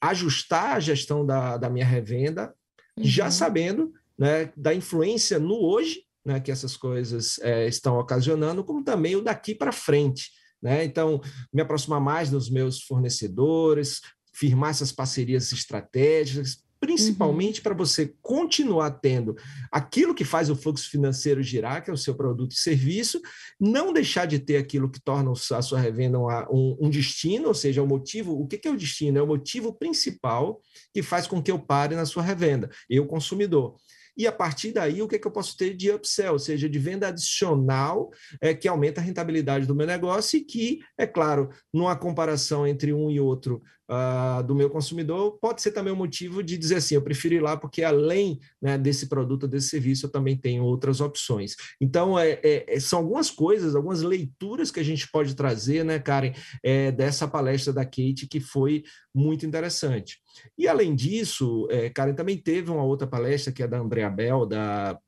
ajustar 0.00 0.76
a 0.76 0.80
gestão 0.80 1.24
da, 1.24 1.56
da 1.56 1.70
minha 1.70 1.86
revenda, 1.86 2.54
uhum. 2.98 3.04
já 3.04 3.30
sabendo 3.30 3.92
né, 4.18 4.52
da 4.56 4.74
influência 4.74 5.38
no 5.38 5.54
hoje, 5.54 6.02
né, 6.24 6.40
que 6.40 6.50
essas 6.50 6.76
coisas 6.76 7.38
é, 7.40 7.66
estão 7.68 7.98
ocasionando, 7.98 8.64
como 8.64 8.82
também 8.82 9.14
o 9.14 9.22
daqui 9.22 9.54
para 9.54 9.72
frente. 9.72 10.30
Né? 10.60 10.84
Então, 10.84 11.20
me 11.52 11.62
aproximar 11.62 12.00
mais 12.00 12.30
dos 12.30 12.50
meus 12.50 12.82
fornecedores, 12.82 14.00
firmar 14.34 14.70
essas 14.70 14.92
parcerias 14.92 15.52
estratégicas, 15.52 16.64
principalmente 16.86 17.58
uhum. 17.58 17.62
para 17.64 17.74
você 17.74 18.14
continuar 18.22 18.92
tendo 18.92 19.36
aquilo 19.72 20.14
que 20.14 20.24
faz 20.24 20.48
o 20.48 20.54
fluxo 20.54 20.88
financeiro 20.88 21.42
girar, 21.42 21.82
que 21.82 21.90
é 21.90 21.92
o 21.92 21.96
seu 21.96 22.14
produto 22.14 22.52
e 22.52 22.58
serviço, 22.60 23.20
não 23.58 23.92
deixar 23.92 24.24
de 24.24 24.38
ter 24.38 24.56
aquilo 24.56 24.88
que 24.88 25.00
torna 25.00 25.32
a 25.32 25.62
sua 25.62 25.80
revenda 25.80 26.16
um, 26.48 26.76
um 26.80 26.88
destino, 26.88 27.48
ou 27.48 27.54
seja, 27.54 27.82
o 27.82 27.88
motivo, 27.88 28.40
o 28.40 28.46
que 28.46 28.68
é 28.68 28.70
o 28.70 28.76
destino? 28.76 29.18
É 29.18 29.22
o 29.22 29.26
motivo 29.26 29.72
principal 29.72 30.60
que 30.94 31.02
faz 31.02 31.26
com 31.26 31.42
que 31.42 31.50
eu 31.50 31.58
pare 31.58 31.96
na 31.96 32.06
sua 32.06 32.22
revenda, 32.22 32.70
eu 32.88 33.04
consumidor. 33.04 33.74
E 34.16 34.26
a 34.26 34.32
partir 34.32 34.72
daí, 34.72 35.02
o 35.02 35.08
que, 35.08 35.16
é 35.16 35.18
que 35.18 35.26
eu 35.26 35.32
posso 35.32 35.56
ter 35.56 35.76
de 35.76 35.90
upsell, 35.90 36.32
ou 36.32 36.38
seja, 36.38 36.68
de 36.68 36.78
venda 36.78 37.08
adicional, 37.08 38.10
é, 38.40 38.54
que 38.54 38.66
aumenta 38.66 39.00
a 39.00 39.04
rentabilidade 39.04 39.66
do 39.66 39.74
meu 39.74 39.86
negócio 39.86 40.38
e 40.38 40.40
que, 40.40 40.78
é 40.96 41.06
claro, 41.06 41.50
numa 41.72 41.94
comparação 41.94 42.66
entre 42.66 42.94
um 42.94 43.10
e 43.10 43.20
outro 43.20 43.62
uh, 43.90 44.42
do 44.42 44.54
meu 44.54 44.70
consumidor, 44.70 45.38
pode 45.40 45.62
ser 45.62 45.72
também 45.72 45.92
um 45.92 45.96
motivo 45.96 46.42
de 46.42 46.56
dizer 46.56 46.76
assim: 46.76 46.94
eu 46.94 47.02
prefiro 47.02 47.34
ir 47.34 47.40
lá 47.40 47.56
porque 47.56 47.82
além 47.82 48.38
né, 48.60 48.76
desse 48.76 49.08
produto, 49.08 49.48
desse 49.48 49.68
serviço, 49.68 50.06
eu 50.06 50.10
também 50.10 50.36
tenho 50.36 50.64
outras 50.64 51.00
opções. 51.00 51.54
Então, 51.80 52.18
é, 52.18 52.40
é, 52.42 52.74
é, 52.74 52.80
são 52.80 53.00
algumas 53.00 53.30
coisas, 53.30 53.74
algumas 53.74 54.02
leituras 54.02 54.70
que 54.70 54.80
a 54.80 54.84
gente 54.84 55.08
pode 55.10 55.34
trazer, 55.34 55.84
né, 55.84 55.98
Karen, 55.98 56.32
é, 56.62 56.90
dessa 56.92 57.28
palestra 57.28 57.72
da 57.72 57.84
Kate, 57.84 58.26
que 58.28 58.40
foi 58.40 58.84
muito 59.14 59.46
interessante. 59.46 60.18
E 60.58 60.68
além 60.68 60.94
disso, 60.94 61.66
é, 61.70 61.88
Karen 61.88 62.14
também 62.14 62.36
teve 62.36 62.70
uma 62.70 62.84
outra 62.84 63.06
palestra 63.06 63.52
que 63.52 63.62
é 63.62 63.68
da 63.68 63.78
Andrea 63.78 64.10
Bell, 64.10 64.46
da 64.46 64.98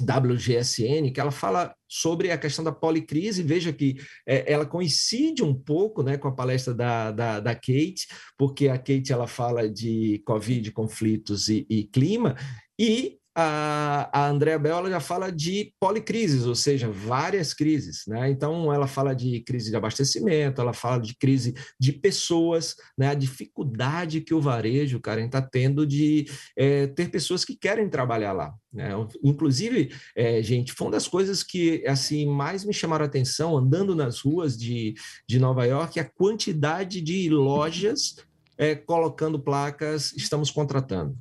WGSN, 0.00 1.12
que 1.12 1.20
ela 1.20 1.30
fala 1.30 1.74
sobre 1.88 2.30
a 2.30 2.38
questão 2.38 2.64
da 2.64 2.72
policrise. 2.72 3.42
Veja 3.42 3.72
que 3.72 3.96
é, 4.26 4.52
ela 4.52 4.66
coincide 4.66 5.42
um 5.42 5.54
pouco 5.54 6.02
né, 6.02 6.16
com 6.16 6.28
a 6.28 6.34
palestra 6.34 6.74
da, 6.74 7.10
da, 7.12 7.40
da, 7.40 7.54
Kate, 7.54 8.08
porque 8.36 8.68
a 8.68 8.76
Kate 8.76 9.12
ela 9.12 9.26
fala 9.26 9.68
de 9.68 10.20
Covid, 10.26 10.72
conflitos 10.72 11.48
e, 11.48 11.66
e 11.70 11.84
clima, 11.84 12.36
e 12.78 13.18
a, 13.34 14.08
a 14.12 14.28
Andrea 14.28 14.58
Bell 14.58 14.88
já 14.88 15.00
fala 15.00 15.30
de 15.30 15.72
policrises, 15.80 16.46
ou 16.46 16.54
seja, 16.54 16.88
várias 16.88 17.52
crises. 17.52 18.04
Né? 18.06 18.30
Então, 18.30 18.72
ela 18.72 18.86
fala 18.86 19.12
de 19.14 19.40
crise 19.40 19.70
de 19.70 19.76
abastecimento, 19.76 20.60
ela 20.60 20.72
fala 20.72 21.00
de 21.00 21.16
crise 21.16 21.54
de 21.78 21.92
pessoas, 21.92 22.76
né? 22.96 23.08
a 23.08 23.14
dificuldade 23.14 24.20
que 24.20 24.32
o 24.32 24.40
varejo, 24.40 25.00
cara, 25.00 25.20
está 25.20 25.42
tendo 25.42 25.86
de 25.86 26.26
é, 26.56 26.86
ter 26.86 27.10
pessoas 27.10 27.44
que 27.44 27.56
querem 27.56 27.88
trabalhar 27.88 28.32
lá. 28.32 28.54
Né? 28.72 28.90
Inclusive, 29.22 29.92
é, 30.16 30.42
gente, 30.42 30.72
foi 30.72 30.86
uma 30.86 30.92
das 30.92 31.08
coisas 31.08 31.42
que 31.42 31.84
assim 31.86 32.26
mais 32.26 32.64
me 32.64 32.72
chamaram 32.72 33.04
a 33.04 33.08
atenção 33.08 33.56
andando 33.56 33.94
nas 33.94 34.20
ruas 34.20 34.56
de, 34.56 34.94
de 35.28 35.38
Nova 35.38 35.64
York, 35.64 35.98
a 35.98 36.04
quantidade 36.04 37.00
de 37.00 37.28
lojas 37.30 38.16
é, 38.56 38.74
colocando 38.74 39.40
placas, 39.40 40.12
estamos 40.16 40.50
contratando 40.50 41.16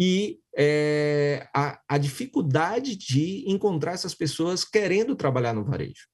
e 0.00 0.39
é, 0.56 1.48
a, 1.54 1.80
a 1.88 1.98
dificuldade 1.98 2.96
de 2.96 3.44
encontrar 3.50 3.92
essas 3.92 4.14
pessoas 4.14 4.64
querendo 4.64 5.14
trabalhar 5.14 5.52
no 5.52 5.64
varejo. 5.64 6.08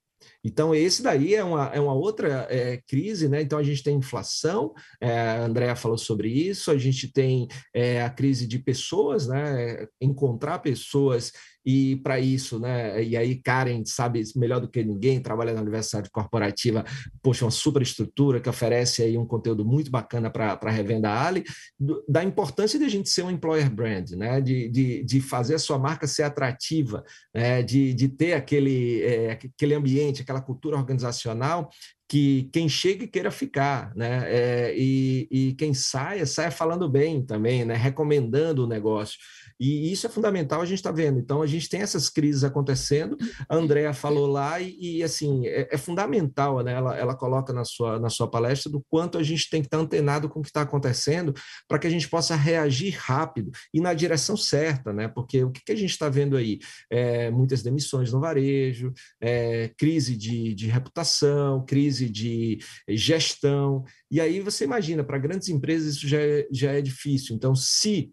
Então, 0.47 0.73
esse 0.73 1.03
daí 1.03 1.35
é 1.35 1.43
uma, 1.43 1.67
é 1.75 1.81
uma 1.81 1.93
outra 1.93 2.47
é, 2.49 2.81
crise, 2.87 3.29
né? 3.29 3.43
Então, 3.43 3.59
a 3.59 3.65
gente 3.65 3.83
tem 3.83 3.97
inflação, 3.97 4.73
é, 5.01 5.11
a 5.11 5.45
Andrea 5.45 5.75
falou 5.75 5.99
sobre 5.99 6.29
isso, 6.29 6.71
a 6.71 6.79
gente 6.79 7.13
tem 7.13 7.49
é, 7.75 8.01
a 8.01 8.09
crise 8.09 8.47
de 8.47 8.61
pessoas, 8.61 9.27
né? 9.27 9.89
Encontrar 10.01 10.61
pessoas 10.61 11.33
e 11.67 11.97
para 11.97 12.21
isso, 12.21 12.61
né? 12.61 13.03
E 13.03 13.17
aí 13.17 13.35
Karen 13.35 13.85
sabe 13.85 14.23
melhor 14.37 14.61
do 14.61 14.69
que 14.69 14.85
ninguém, 14.85 15.21
trabalha 15.21 15.53
na 15.53 15.61
universidade 15.61 16.09
corporativa, 16.11 16.85
poxa, 17.21 17.45
uma 17.45 17.51
super 17.51 17.83
estrutura 17.83 18.41
que 18.41 18.49
oferece 18.49 19.03
aí 19.03 19.19
um 19.19 19.27
conteúdo 19.27 19.65
muito 19.65 19.91
bacana 19.91 20.31
para 20.31 20.57
a 20.63 20.71
revenda 20.71 21.11
Ali, 21.11 21.43
do, 21.79 22.05
da 22.09 22.23
importância 22.23 22.79
de 22.79 22.85
a 22.85 22.89
gente 22.89 23.09
ser 23.09 23.25
um 23.25 23.31
employer 23.33 23.69
brand, 23.69 24.13
né? 24.13 24.41
De, 24.41 24.69
de, 24.69 25.03
de 25.03 25.21
fazer 25.21 25.57
a 25.57 25.59
sua 25.59 25.77
marca 25.77 26.07
ser 26.07 26.23
atrativa, 26.23 27.03
né? 27.35 27.65
de, 27.65 27.93
de 27.95 28.09
ter 28.09 28.35
aquele, 28.35 29.03
é, 29.03 29.33
aquele 29.33 29.75
ambiente, 29.75 30.23
aquela 30.23 30.36
cultura 30.41 30.77
organizacional 30.77 31.71
que 32.09 32.49
quem 32.53 32.69
chega 32.69 33.05
e 33.05 33.09
queira 33.09 33.31
ficar, 33.31 33.93
né? 33.97 34.23
É, 34.27 34.75
e, 34.77 35.29
e 35.31 35.55
quem 35.55 35.75
saia, 35.75 36.25
saia 36.25 36.51
falando 36.51 36.89
bem 36.89 37.25
também, 37.25 37.65
né? 37.65 37.75
Recomendando 37.75 38.65
o 38.65 38.69
negócio. 38.69 39.19
E 39.59 39.91
isso 39.93 40.07
é 40.07 40.11
fundamental, 40.11 40.61
a 40.61 40.67
gente 40.67 40.79
está 40.79 40.93
vendo. 40.93 41.19
Então, 41.19 41.43
a 41.43 41.47
gente 41.47 41.69
tem 41.69 41.81
essas 41.81 42.09
crises 42.09 42.45
acontecendo. 42.45 43.17
A 43.49 43.57
Andrea 43.57 43.93
falou 43.93 44.27
lá, 44.27 44.61
e, 44.61 44.99
e 44.99 45.03
assim, 45.03 45.47
é, 45.47 45.69
é, 45.73 45.79
fundamental, 45.79 46.63
né? 46.63 46.73
Ela, 46.73 46.97
ela 46.97 47.15
coloca 47.15 47.53
na 47.53 47.65
sua, 47.65 47.99
na 47.99 48.09
sua 48.09 48.31
palestra 48.31 48.71
do 48.71 48.85
quanto 48.89 49.19
a 49.19 49.23
gente 49.23 49.49
tem 49.49 49.61
que 49.61 49.67
estar 49.67 49.79
tá 49.79 49.83
antenado 49.83 50.29
com 50.29 50.41
o 50.41 50.43
que 50.43 50.49
está 50.49 50.63
acontecendo 50.63 51.33
para 51.69 51.79
que 51.79 51.87
a 51.87 51.91
gente 51.91 52.09
possa 52.09 52.35
reagir 52.35 52.97
rápido 52.99 53.51
e 53.73 53.81
na 53.81 53.95
direção 53.95 54.37
certa, 54.37 54.93
né? 54.93 55.09
Porque 55.09 55.43
o 55.45 55.51
que, 55.51 55.65
que 55.65 55.73
a 55.73 55.77
gente 55.77 55.91
está 55.91 56.09
vendo 56.09 56.37
aí? 56.37 56.59
É, 56.91 57.31
muitas 57.31 57.63
demissões 57.63 58.13
no 58.13 58.21
varejo, 58.21 58.93
é, 59.21 59.71
crise 59.77 60.17
de, 60.17 60.55
de 60.55 60.67
reputação, 60.67 61.65
crise 61.65 62.09
de 62.09 62.59
gestão. 62.89 63.85
E 64.11 64.21
aí 64.21 64.41
você 64.41 64.65
imagina, 64.65 65.03
para 65.03 65.19
grandes 65.19 65.49
empresas 65.49 65.97
isso 65.97 66.09
já 66.09 66.21
é, 66.21 66.47
já 66.51 66.73
é 66.73 66.81
difícil. 66.81 67.35
Então, 67.35 67.55
se 67.55 68.13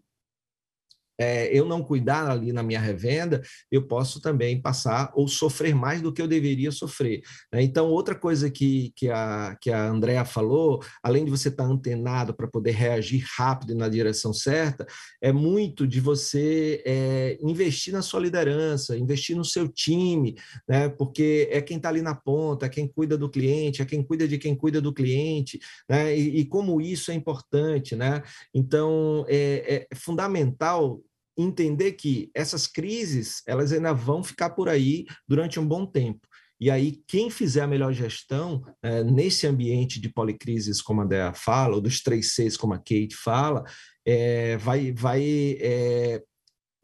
é, 1.18 1.56
eu 1.56 1.64
não 1.64 1.82
cuidar 1.82 2.30
ali 2.30 2.52
na 2.52 2.62
minha 2.62 2.80
revenda, 2.80 3.42
eu 3.70 3.86
posso 3.86 4.20
também 4.20 4.60
passar 4.60 5.12
ou 5.14 5.28
sofrer 5.28 5.74
mais 5.74 6.00
do 6.00 6.12
que 6.12 6.20
eu 6.20 6.28
deveria 6.28 6.72
sofrer. 6.72 7.22
Né? 7.52 7.62
Então, 7.62 7.88
outra 7.88 8.14
coisa 8.14 8.50
que, 8.50 8.92
que, 8.96 9.08
a, 9.08 9.56
que 9.60 9.70
a 9.70 9.86
Andrea 9.86 10.24
falou, 10.24 10.82
além 11.02 11.24
de 11.24 11.30
você 11.30 11.48
estar 11.48 11.64
antenado 11.64 12.34
para 12.34 12.48
poder 12.48 12.72
reagir 12.72 13.24
rápido 13.36 13.74
na 13.74 13.88
direção 13.88 14.32
certa, 14.32 14.86
é 15.22 15.32
muito 15.32 15.86
de 15.86 16.00
você 16.00 16.82
é, 16.84 17.38
investir 17.40 17.92
na 17.92 18.02
sua 18.02 18.20
liderança, 18.20 18.96
investir 18.96 19.36
no 19.36 19.44
seu 19.44 19.68
time, 19.68 20.36
né? 20.68 20.88
porque 20.88 21.48
é 21.50 21.60
quem 21.60 21.76
está 21.76 21.88
ali 21.88 22.02
na 22.02 22.14
ponta, 22.14 22.66
é 22.66 22.68
quem 22.68 22.88
cuida 22.88 23.16
do 23.16 23.30
cliente, 23.30 23.82
é 23.82 23.84
quem 23.84 24.02
cuida 24.02 24.26
de 24.26 24.38
quem 24.38 24.54
cuida 24.54 24.80
do 24.80 24.92
cliente, 24.92 25.58
né? 25.88 26.16
e, 26.16 26.40
e 26.40 26.44
como 26.44 26.80
isso 26.80 27.10
é 27.10 27.14
importante. 27.14 27.94
Né? 27.94 28.22
Então, 28.52 29.24
é, 29.28 29.86
é 29.90 29.94
fundamental 29.94 31.03
entender 31.36 31.92
que 31.92 32.30
essas 32.34 32.66
crises 32.66 33.42
elas 33.46 33.72
ainda 33.72 33.92
vão 33.92 34.22
ficar 34.22 34.50
por 34.50 34.68
aí 34.68 35.04
durante 35.28 35.58
um 35.58 35.66
bom 35.66 35.84
tempo. 35.86 36.26
E 36.60 36.70
aí, 36.70 37.02
quem 37.06 37.30
fizer 37.30 37.62
a 37.62 37.66
melhor 37.66 37.92
gestão 37.92 38.62
é, 38.82 39.02
nesse 39.02 39.46
ambiente 39.46 40.00
de 40.00 40.08
policrises, 40.08 40.80
como 40.80 41.02
a 41.02 41.04
Dea 41.04 41.34
fala, 41.34 41.74
ou 41.74 41.80
dos 41.80 42.00
três 42.00 42.34
Cs, 42.34 42.56
como 42.56 42.72
a 42.72 42.78
Kate 42.78 43.14
fala, 43.14 43.64
é, 44.06 44.56
vai, 44.56 44.92
vai 44.92 45.22
é, 45.60 46.22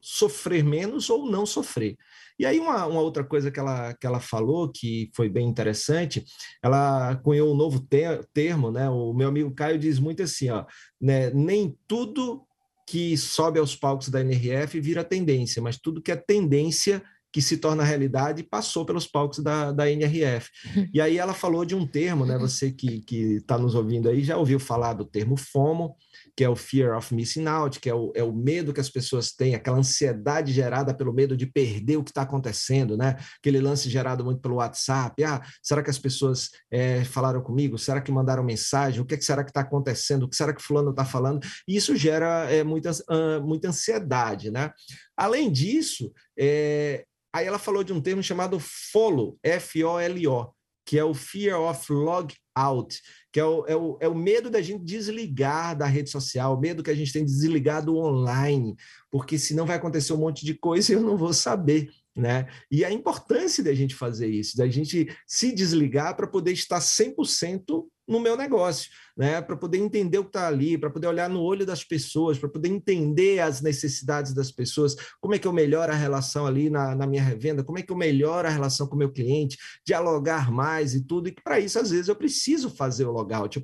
sofrer 0.01 0.65
menos 0.65 1.09
ou 1.09 1.31
não 1.31 1.47
sofrer. 1.47 1.97
E 2.39 2.47
aí, 2.47 2.59
uma, 2.59 2.87
uma, 2.87 3.01
outra 3.01 3.23
coisa 3.23 3.51
que 3.51 3.61
ela, 3.61 3.95
que 3.95 4.07
ela 4.07 4.19
falou, 4.19 4.73
que 4.73 5.11
foi 5.15 5.29
bem 5.29 5.47
interessante, 5.47 6.25
ela 6.63 7.17
cunhou 7.17 7.53
um 7.53 7.57
novo 7.57 7.87
termo, 8.33 8.73
né? 8.73 8.89
O 8.89 9.13
meu 9.13 9.29
amigo 9.29 9.55
Caio 9.55 9.79
diz 9.79 9.99
muito 9.99 10.23
assim, 10.23 10.49
ó, 10.51 10.65
né? 11.01 11.31
nem 11.31 11.77
tudo 11.87 12.47
que 12.91 13.17
sobe 13.17 13.61
aos 13.61 13.77
palcos 13.77 14.09
da 14.09 14.21
NRF 14.21 14.81
vira 14.81 15.05
tendência, 15.05 15.63
mas 15.63 15.79
tudo 15.79 16.03
que 16.03 16.11
é 16.11 16.17
tendência 16.17 17.01
que 17.33 17.41
se 17.41 17.57
torna 17.57 17.85
realidade 17.85 18.43
passou 18.43 18.85
pelos 18.85 19.07
palcos 19.07 19.39
da, 19.39 19.73
da 19.73 19.91
NRF. 19.91 20.49
E 20.93 21.01
aí 21.01 21.19
ela 21.19 21.33
falou 21.33 21.65
de 21.65 21.75
um 21.75 21.87
termo, 21.87 22.27
né? 22.27 22.37
Você 22.39 22.73
que 22.73 23.05
está 23.37 23.57
nos 23.57 23.75
ouvindo 23.75 24.09
aí 24.09 24.25
já 24.25 24.37
ouviu 24.37 24.59
falar 24.59 24.95
do 24.95 25.05
termo 25.05 25.37
FOMO, 25.37 25.95
que 26.37 26.43
é 26.43 26.49
o 26.49 26.57
Fear 26.57 26.97
of 26.97 27.15
Missing 27.15 27.47
Out, 27.47 27.81
que 27.81 27.89
é 27.89 27.95
o, 27.95 28.13
é 28.15 28.25
o 28.25 28.33
medo 28.33 28.73
que 28.73 28.81
as 28.81 28.91
pessoas 28.91 29.33
têm, 29.33 29.55
aquela 29.55 29.79
ansiedade 29.79 30.53
gerada 30.53 30.95
pelo 30.95 31.13
medo 31.13 31.37
de 31.37 31.47
perder 31.47 31.97
o 31.97 32.05
que 32.05 32.11
está 32.11 32.23
acontecendo, 32.23 32.97
né? 32.97 33.17
Aquele 33.39 33.61
lance 33.61 33.89
gerado 33.89 34.25
muito 34.25 34.41
pelo 34.41 34.57
WhatsApp. 34.57 35.23
Ah, 35.23 35.41
será 35.63 35.83
que 35.83 35.91
as 35.91 35.99
pessoas 35.99 36.51
é, 36.71 37.05
falaram 37.05 37.43
comigo? 37.43 37.79
Será 37.79 38.01
que 38.01 38.11
mandaram 38.11 38.43
mensagem? 38.43 39.01
O 39.01 39.05
que, 39.05 39.15
é 39.15 39.17
que 39.17 39.25
será 39.25 39.45
que 39.45 39.51
está 39.51 39.61
acontecendo? 39.61 40.25
O 40.25 40.29
que 40.29 40.37
será 40.37 40.53
que 40.53 40.63
fulano 40.63 40.91
está 40.91 41.05
falando? 41.05 41.41
E 41.69 41.77
isso 41.77 41.95
gera 41.95 42.51
é, 42.51 42.65
muita, 42.65 42.91
uh, 42.91 43.43
muita 43.43 43.69
ansiedade, 43.69 44.51
né? 44.51 44.73
Além 45.21 45.53
disso, 45.53 46.13
é, 46.39 47.05
Aí 47.33 47.47
ela 47.47 47.59
falou 47.59 47.85
de 47.85 47.93
um 47.93 48.01
termo 48.01 48.23
chamado 48.23 48.59
FOLO, 48.59 49.39
F-O-L-O, 49.43 50.53
que 50.85 50.99
é 50.99 51.05
o 51.05 51.15
Fear 51.15 51.61
of 51.61 51.93
Log 51.93 52.35
Out, 52.57 53.01
que 53.33 53.39
é 53.39 53.45
o, 53.45 53.65
é, 53.67 53.77
o, 53.77 53.99
é 54.01 54.09
o 54.09 54.15
medo 54.15 54.51
da 54.51 54.61
gente 54.61 54.85
desligar 54.85 55.79
da 55.79 55.87
rede 55.87 56.11
social, 56.11 56.55
o 56.55 56.61
medo 56.61 56.83
que 56.83 56.91
a 56.91 56.95
gente 56.95 57.13
tem 57.13 57.25
de 57.25 57.31
desligar 57.31 57.85
do 57.85 57.97
online, 57.97 58.75
porque 59.11 59.39
senão 59.39 59.65
vai 59.65 59.77
acontecer 59.77 60.13
um 60.13 60.19
monte 60.19 60.45
de 60.45 60.55
coisa 60.55 60.91
e 60.91 60.97
eu 60.97 61.01
não 61.01 61.17
vou 61.17 61.33
saber. 61.33 61.89
Né? 62.17 62.49
E 62.69 62.85
a 62.85 62.91
importância 62.91 63.63
da 63.63 63.73
gente 63.73 63.95
fazer 63.95 64.27
isso, 64.27 64.57
da 64.57 64.67
gente 64.67 65.17
se 65.27 65.53
desligar 65.55 66.17
para 66.17 66.27
poder 66.27 66.53
estar 66.53 66.81
100% 66.81 67.87
no 68.11 68.19
meu 68.19 68.37
negócio, 68.37 68.91
né? 69.17 69.41
Para 69.41 69.57
poder 69.57 69.79
entender 69.79 70.19
o 70.19 70.25
que 70.25 70.31
está 70.31 70.49
ali, 70.49 70.77
para 70.77 70.91
poder 70.91 71.07
olhar 71.07 71.31
no 71.31 71.41
olho 71.41 71.65
das 71.65 71.85
pessoas, 71.85 72.39
para 72.39 72.49
poder 72.49 72.69
entender 72.69 73.39
as 73.39 73.61
necessidades 73.61 74.35
das 74.35 74.51
pessoas, 74.51 74.97
como 75.21 75.37
é 75.37 75.39
que 75.39 75.47
eu 75.47 75.53
melhoro 75.53 75.93
a 75.93 75.95
relação 75.95 76.45
ali 76.45 76.69
na, 76.69 76.97
na 76.97 77.07
minha 77.07 77.23
revenda, 77.23 77.63
como 77.63 77.79
é 77.79 77.83
que 77.83 77.93
eu 77.93 77.97
melhoro 77.97 78.49
a 78.49 78.51
relação 78.51 78.89
com 78.89 78.97
o 78.97 78.99
meu 78.99 79.13
cliente, 79.13 79.57
dialogar 79.87 80.51
mais 80.51 80.93
e 80.93 81.07
tudo. 81.07 81.29
E 81.29 81.33
para 81.33 81.61
isso, 81.61 81.79
às 81.79 81.91
vezes, 81.91 82.09
eu 82.09 82.17
preciso 82.17 82.69
fazer 82.69 83.05
o 83.05 83.13
logout, 83.13 83.57
eu 83.57 83.63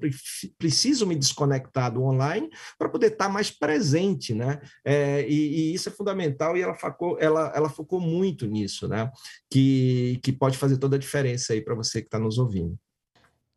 preciso 0.57 1.07
me 1.07 1.17
desconectar 1.17 1.93
do 1.93 2.05
online 2.05 2.49
para 2.79 2.89
poder 2.89 3.09
estar 3.09 3.27
tá 3.27 3.31
mais 3.31 3.51
presente, 3.51 4.33
né? 4.33 4.61
É, 4.85 5.29
e, 5.29 5.73
e, 5.73 5.75
isso 5.75 5.89
é 5.89 5.93
fundamental 5.93 6.57
e 6.57 6.63
ela 6.63 6.75
focou, 6.75 7.19
ela, 7.19 7.53
ela 7.53 7.69
focou 7.69 8.01
muito 8.01 8.47
nisso, 8.47 8.87
né? 8.87 9.11
Que, 9.51 10.21
que 10.23 10.33
pode 10.33 10.57
fazer 10.57 10.77
toda 10.79 10.95
a 10.95 11.01
diferença 11.01 11.53
aí 11.53 11.61
para 11.61 11.75
você 11.75 12.01
que 12.01 12.07
está 12.07 12.19
nos 12.21 12.39
ouvindo. 12.39 12.79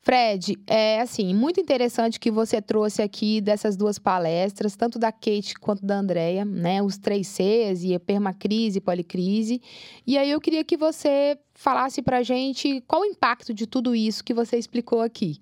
Fred, 0.01 0.57
é 0.65 1.01
assim, 1.01 1.33
muito 1.35 1.59
interessante 1.59 2.19
que 2.19 2.31
você 2.31 2.61
trouxe 2.61 3.01
aqui 3.01 3.41
dessas 3.41 3.75
duas 3.75 3.99
palestras, 3.99 4.75
tanto 4.75 4.97
da 4.97 5.11
Kate 5.11 5.55
quanto 5.59 5.85
da 5.85 5.95
Andrea, 5.97 6.45
né? 6.45 6.81
Os 6.81 6.97
três 6.97 7.27
Cs 7.27 7.83
e 7.83 7.93
a 7.93 7.99
permacrise 7.99 8.79
policrise. 8.79 9.61
E 10.07 10.17
aí 10.17 10.31
eu 10.31 10.39
queria 10.39 10.63
que 10.63 10.77
você 10.77 11.37
falasse 11.53 12.01
pra 12.01 12.23
gente 12.23 12.81
qual 12.87 13.01
o 13.01 13.05
impacto 13.05 13.53
de 13.53 13.67
tudo 13.67 13.93
isso 13.93 14.23
que 14.23 14.33
você 14.33 14.57
explicou 14.57 15.01
aqui. 15.01 15.41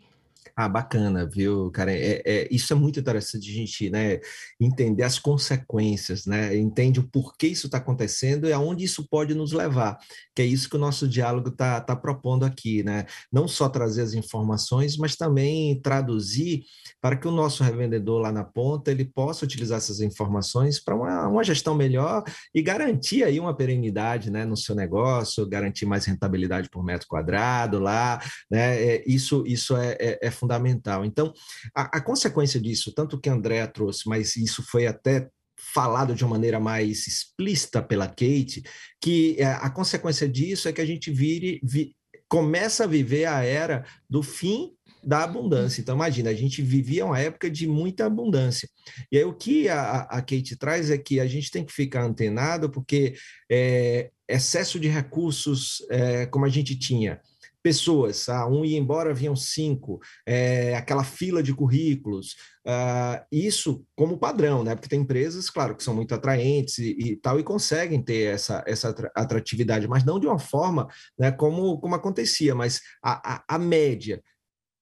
Ah, 0.55 0.67
bacana, 0.69 1.27
viu, 1.27 1.69
cara? 1.71 1.91
É, 1.91 2.21
é, 2.25 2.47
isso 2.51 2.71
é 2.73 2.75
muito 2.75 2.99
interessante 2.99 3.49
a 3.49 3.53
gente 3.53 3.89
né, 3.89 4.19
entender 4.59 5.03
as 5.03 5.19
consequências, 5.19 6.25
né? 6.25 6.55
Entende 6.55 6.99
o 6.99 7.07
porquê 7.07 7.47
isso 7.47 7.67
está 7.67 7.77
acontecendo 7.77 8.47
e 8.47 8.53
aonde 8.53 8.83
isso 8.83 9.07
pode 9.07 9.33
nos 9.33 9.51
levar, 9.51 9.97
que 10.35 10.41
é 10.41 10.45
isso 10.45 10.69
que 10.69 10.75
o 10.75 10.79
nosso 10.79 11.07
diálogo 11.07 11.49
está 11.49 11.81
tá 11.81 11.95
propondo 11.95 12.45
aqui, 12.45 12.83
né? 12.83 13.05
Não 13.31 13.47
só 13.47 13.69
trazer 13.69 14.01
as 14.01 14.13
informações, 14.13 14.97
mas 14.97 15.15
também 15.15 15.79
traduzir 15.81 16.63
para 17.01 17.15
que 17.15 17.27
o 17.27 17.31
nosso 17.31 17.63
revendedor 17.63 18.19
lá 18.19 18.31
na 18.31 18.43
ponta 18.43 18.91
ele 18.91 19.05
possa 19.05 19.45
utilizar 19.45 19.77
essas 19.77 20.01
informações 20.01 20.79
para 20.83 20.95
uma, 20.95 21.27
uma 21.27 21.43
gestão 21.43 21.75
melhor 21.75 22.23
e 22.53 22.61
garantir 22.61 23.23
aí 23.23 23.39
uma 23.39 23.55
perenidade 23.55 24.29
né, 24.29 24.45
no 24.45 24.57
seu 24.57 24.75
negócio, 24.75 25.47
garantir 25.47 25.85
mais 25.85 26.05
rentabilidade 26.05 26.69
por 26.69 26.83
metro 26.83 27.07
quadrado 27.07 27.79
lá, 27.79 28.19
né? 28.49 28.77
É, 28.81 29.03
isso, 29.07 29.43
isso 29.45 29.75
é, 29.75 29.97
é, 29.99 30.19
é 30.27 30.31
fundamental. 30.37 31.03
Então, 31.03 31.33
a, 31.75 31.97
a 31.97 32.01
consequência 32.01 32.59
disso, 32.59 32.93
tanto 32.93 33.19
que 33.19 33.29
a 33.29 33.33
Andrea 33.33 33.67
trouxe, 33.67 34.07
mas 34.07 34.35
isso 34.35 34.63
foi 34.63 34.87
até 34.87 35.27
falado 35.73 36.13
de 36.13 36.23
uma 36.23 36.31
maneira 36.31 36.59
mais 36.59 37.07
explícita 37.07 37.81
pela 37.81 38.07
Kate, 38.07 38.63
que 39.01 39.35
é, 39.39 39.45
a 39.45 39.69
consequência 39.69 40.29
disso 40.29 40.69
é 40.69 40.73
que 40.73 40.81
a 40.81 40.85
gente 40.85 41.11
vire, 41.11 41.59
vi, 41.63 41.95
começa 42.29 42.83
a 42.83 42.87
viver 42.87 43.25
a 43.25 43.43
era 43.43 43.85
do 44.09 44.21
fim 44.21 44.71
da 45.03 45.23
abundância. 45.23 45.81
Então, 45.81 45.95
imagina, 45.95 46.29
a 46.29 46.33
gente 46.33 46.61
vivia 46.61 47.05
uma 47.05 47.19
época 47.19 47.49
de 47.49 47.65
muita 47.65 48.05
abundância. 48.05 48.67
E 49.11 49.17
aí, 49.17 49.23
o 49.23 49.33
que 49.33 49.69
a, 49.69 50.01
a 50.01 50.21
Kate 50.21 50.55
traz 50.57 50.91
é 50.91 50.97
que 50.97 51.19
a 51.19 51.25
gente 51.25 51.49
tem 51.49 51.63
que 51.63 51.71
ficar 51.71 52.03
antenado, 52.03 52.69
porque 52.69 53.15
é, 53.49 54.09
excesso 54.27 54.79
de 54.79 54.87
recursos, 54.87 55.77
é, 55.89 56.25
como 56.25 56.45
a 56.45 56.49
gente 56.49 56.77
tinha, 56.77 57.21
pessoas, 57.67 58.29
ah, 58.29 58.47
um 58.47 58.63
ia 58.63 58.77
embora, 58.77 59.13
vinham 59.13 59.35
cinco, 59.35 59.99
é, 60.25 60.73
aquela 60.73 61.03
fila 61.03 61.43
de 61.43 61.53
currículos, 61.53 62.37
ah, 62.65 63.25
isso 63.29 63.85
como 63.93 64.17
padrão, 64.17 64.63
né? 64.63 64.73
Porque 64.73 64.87
tem 64.87 65.01
empresas, 65.01 65.49
claro, 65.49 65.75
que 65.75 65.83
são 65.83 65.93
muito 65.93 66.15
atraentes 66.15 66.77
e, 66.77 66.91
e, 66.97 67.15
tal, 67.17 67.37
e 67.41 67.43
conseguem 67.43 68.01
ter 68.01 68.33
essa, 68.33 68.63
essa 68.65 68.95
atratividade, 69.13 69.85
mas 69.85 70.05
não 70.05 70.17
de 70.17 70.25
uma 70.25 70.39
forma 70.39 70.87
né, 71.19 71.29
como, 71.29 71.77
como 71.81 71.93
acontecia, 71.93 72.55
mas 72.55 72.79
a, 73.03 73.35
a, 73.35 73.55
a 73.55 73.59
média 73.59 74.23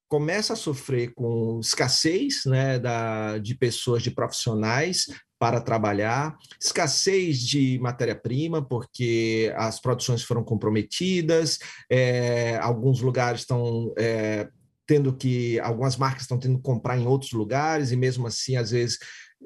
começa 0.08 0.54
a 0.54 0.56
sofrer 0.56 1.12
com 1.16 1.60
escassez 1.60 2.46
né, 2.46 2.78
da, 2.78 3.40
de 3.40 3.56
pessoas, 3.56 4.04
de 4.04 4.12
profissionais, 4.12 5.08
para 5.46 5.62
trabalhar, 5.62 6.36
escassez 6.60 7.40
de 7.40 7.78
matéria-prima, 7.78 8.66
porque 8.66 9.54
as 9.56 9.80
produções 9.80 10.24
foram 10.24 10.44
comprometidas, 10.44 11.60
é, 11.88 12.58
alguns 12.58 13.00
lugares 13.00 13.42
estão 13.42 13.94
é, 13.96 14.50
tendo 14.88 15.16
que, 15.16 15.60
algumas 15.60 15.98
marcas 15.98 16.24
estão 16.24 16.40
tendo 16.40 16.58
que 16.58 16.64
comprar 16.64 16.98
em 16.98 17.06
outros 17.06 17.32
lugares, 17.32 17.92
e 17.92 17.96
mesmo 17.96 18.26
assim, 18.26 18.56
às 18.56 18.72
vezes, 18.72 18.98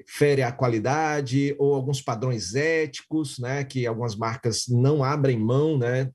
fere 0.08 0.42
a 0.42 0.54
qualidade, 0.54 1.54
ou 1.60 1.76
alguns 1.76 2.02
padrões 2.02 2.56
éticos, 2.56 3.38
né, 3.38 3.66
que 3.66 3.86
algumas 3.86 4.16
marcas 4.16 4.70
não 4.70 5.04
abrem 5.04 5.38
mão, 5.38 5.78
né, 5.78 6.10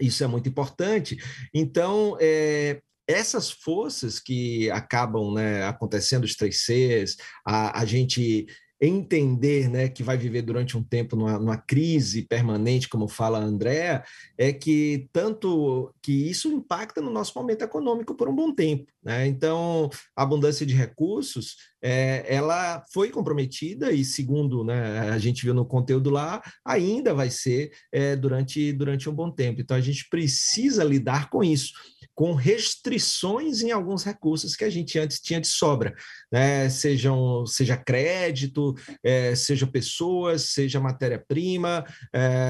isso 0.00 0.24
é 0.24 0.26
muito 0.26 0.48
importante. 0.48 1.16
Então, 1.54 2.16
é, 2.20 2.82
essas 3.06 3.52
forças 3.52 4.18
que 4.18 4.68
acabam 4.72 5.32
né, 5.32 5.64
acontecendo, 5.64 6.24
os 6.24 6.34
três 6.34 6.64
Cs, 6.64 7.16
a, 7.46 7.80
a 7.80 7.84
gente 7.84 8.46
entender 8.86 9.68
né, 9.68 9.88
que 9.88 10.02
vai 10.02 10.16
viver 10.16 10.42
durante 10.42 10.76
um 10.76 10.82
tempo 10.82 11.14
numa, 11.14 11.38
numa, 11.38 11.56
crise 11.56 12.22
permanente, 12.22 12.88
como 12.88 13.06
fala 13.06 13.38
a 13.38 13.42
Andrea, 13.42 14.02
é 14.36 14.52
que 14.52 15.08
tanto 15.12 15.94
que 16.02 16.28
isso 16.28 16.50
impacta 16.50 17.00
no 17.00 17.10
nosso 17.10 17.38
momento 17.38 17.62
econômico 17.62 18.14
por 18.14 18.28
um 18.28 18.34
bom 18.34 18.52
tempo. 18.52 18.90
Né? 19.04 19.26
Então, 19.26 19.90
a 20.16 20.22
abundância 20.22 20.64
de 20.64 20.74
recursos, 20.74 21.56
é, 21.82 22.24
ela 22.32 22.84
foi 22.92 23.10
comprometida 23.10 23.90
e, 23.90 24.04
segundo 24.04 24.62
né, 24.62 25.10
a 25.10 25.18
gente 25.18 25.44
viu 25.44 25.52
no 25.52 25.66
conteúdo 25.66 26.08
lá, 26.08 26.40
ainda 26.64 27.12
vai 27.12 27.28
ser 27.28 27.72
é, 27.90 28.14
durante, 28.14 28.72
durante 28.72 29.10
um 29.10 29.14
bom 29.14 29.30
tempo. 29.30 29.60
Então, 29.60 29.76
a 29.76 29.80
gente 29.80 30.08
precisa 30.08 30.84
lidar 30.84 31.28
com 31.28 31.42
isso 31.42 31.72
com 32.14 32.34
restrições 32.34 33.62
em 33.62 33.70
alguns 33.70 34.04
recursos 34.04 34.54
que 34.54 34.64
a 34.64 34.70
gente 34.70 34.98
antes 34.98 35.18
tinha 35.18 35.40
de 35.40 35.46
sobra, 35.46 35.94
né? 36.30 36.68
Sejam, 36.68 37.46
seja 37.46 37.74
crédito, 37.74 38.74
é, 39.02 39.34
seja 39.34 39.66
pessoas, 39.66 40.50
seja 40.50 40.78
matéria-prima, 40.78 41.84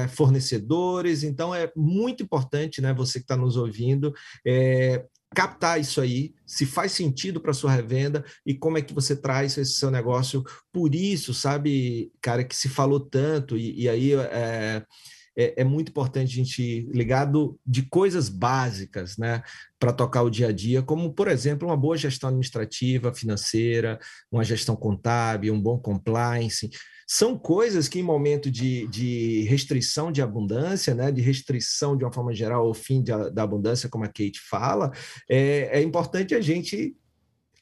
fornecedores. 0.09 1.23
Então, 1.23 1.55
é 1.55 1.71
muito 1.75 2.21
importante, 2.21 2.81
né, 2.81 2.93
você 2.93 3.19
que 3.19 3.23
está 3.23 3.37
nos 3.37 3.55
ouvindo, 3.55 4.13
captar 5.33 5.79
isso 5.79 5.99
aí, 5.99 6.33
se 6.45 6.65
faz 6.65 6.91
sentido 6.91 7.41
para 7.41 7.53
sua 7.53 7.71
revenda 7.71 8.23
e 8.45 8.53
como 8.53 8.77
é 8.77 8.81
que 8.81 8.93
você 8.93 9.15
traz 9.15 9.57
esse 9.57 9.73
seu 9.73 9.89
negócio. 9.89 10.43
Por 10.71 10.93
isso, 10.93 11.33
sabe, 11.33 12.11
cara, 12.21 12.43
que 12.43 12.55
se 12.55 12.69
falou 12.69 12.99
tanto, 12.99 13.57
e, 13.57 13.81
e 13.81 13.89
aí 13.89 14.13
é, 14.13 14.85
é, 15.35 15.61
é, 15.61 15.63
muito 15.63 15.89
importante 15.89 16.31
a 16.31 16.35
gente 16.35 16.87
ligado 16.93 17.59
de 17.65 17.83
coisas 17.83 18.29
básicas, 18.29 19.17
né, 19.17 19.41
para 19.79 19.91
tocar 19.91 20.21
o 20.21 20.29
dia 20.29 20.47
a 20.47 20.51
dia, 20.51 20.81
como, 20.81 21.13
por 21.13 21.27
exemplo, 21.27 21.67
uma 21.67 21.77
boa 21.77 21.97
gestão 21.97 22.29
administrativa, 22.29 23.13
financeira, 23.13 23.99
uma 24.31 24.43
gestão 24.43 24.75
contábil, 24.75 25.53
um 25.53 25.61
bom 25.61 25.77
compliance. 25.79 26.69
São 27.07 27.37
coisas 27.37 27.87
que, 27.87 27.99
em 27.99 28.03
momento 28.03 28.49
de, 28.49 28.87
de 28.87 29.43
restrição 29.43 30.11
de 30.11 30.21
abundância, 30.21 30.93
né, 30.93 31.11
de 31.11 31.21
restrição 31.21 31.97
de 31.97 32.03
uma 32.03 32.13
forma 32.13 32.33
geral 32.33 32.65
ao 32.65 32.73
fim 32.73 33.01
de, 33.01 33.11
da 33.31 33.43
abundância, 33.43 33.89
como 33.89 34.03
a 34.03 34.07
Kate 34.07 34.39
fala, 34.39 34.91
é, 35.29 35.79
é 35.79 35.81
importante 35.81 36.33
a 36.35 36.41
gente 36.41 36.95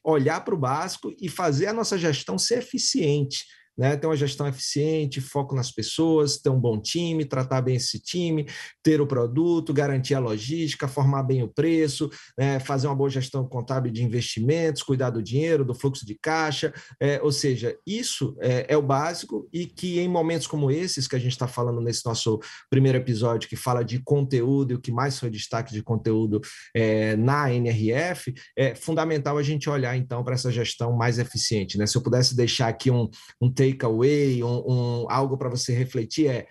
olhar 0.04 0.44
para 0.44 0.56
o 0.56 0.60
básico 0.60 1.14
e 1.22 1.30
fazer 1.30 1.68
a 1.68 1.74
nossa 1.74 1.98
gestão 1.98 2.38
ser 2.38 2.60
eficiente 2.60 3.46
né? 3.82 3.98
Ter 3.98 4.06
uma 4.06 4.16
gestão 4.16 4.48
eficiente, 4.48 5.20
foco 5.20 5.56
nas 5.56 5.72
pessoas, 5.72 6.38
ter 6.38 6.52
um 6.52 6.60
bom 6.60 6.80
time, 6.80 7.26
tratar 7.26 7.64
bem 7.64 7.78
esse 7.78 8.00
time, 8.00 8.46
ter 8.84 9.02
o 9.02 9.08
produto, 9.08 9.74
garantir 9.74 10.14
a 10.14 10.20
logística, 10.20 10.88
formar 10.88 11.24
bem 11.24 11.42
o 11.42 11.48
preço, 11.48 12.08
né? 12.38 12.60
fazer 12.60 12.86
uma 12.86 12.96
boa 12.96 13.10
gestão 13.10 13.44
contábil 13.44 13.92
de 13.92 14.04
investimentos, 14.04 14.84
cuidar 14.84 15.10
do 15.10 15.24
dinheiro, 15.24 15.66
do 15.66 15.74
fluxo 15.74 16.06
de 16.06 16.14
caixa, 16.14 16.72
é, 17.00 17.20
ou 17.24 17.32
seja, 17.32 17.76
isso 17.84 18.38
é, 18.40 18.68
é 18.70 18.78
o 18.78 18.84
básico 18.84 19.50
e 19.52 19.66
que 19.66 20.00
em 20.00 20.08
momentos 20.08 20.46
como 20.46 20.70
esses 20.70 21.08
que 21.08 21.16
a 21.16 21.20
gente 21.20 21.32
está 21.32 21.48
falando 21.48 21.82
nesse 21.82 22.06
nosso 22.06 22.40
primeiro 22.70 23.00
episódio, 23.00 23.50
que 23.50 23.56
fala 23.56 23.84
de 23.84 23.98
conteúdo 24.04 24.74
e 24.74 24.76
o 24.76 24.80
que 24.80 24.92
mais 24.92 25.18
foi 25.18 25.32
destaque 25.32 25.74
de 25.74 25.82
conteúdo 25.82 26.40
é, 26.76 27.16
na 27.16 27.52
NRF, 27.52 28.32
é 28.56 28.76
fundamental 28.76 29.40
a 29.40 29.44
gente 29.44 29.68
olhar 29.68 29.98
então 29.98 30.24
para 30.24 30.36
essa 30.36 30.52
gestão 30.52 30.96
mais 30.96 31.18
eficiente. 31.18 31.80
Né? 31.80 31.88
Se 31.88 31.98
eu 31.98 32.04
pudesse 32.04 32.36
deixar 32.36 32.68
aqui 32.68 32.92
um, 32.92 33.10
um 33.42 33.52
takeaway, 33.72 34.44
um, 34.44 34.64
um, 34.68 35.06
algo 35.10 35.38
para 35.38 35.50
você 35.50 35.74
refletir, 35.74 36.28
é 36.28 36.48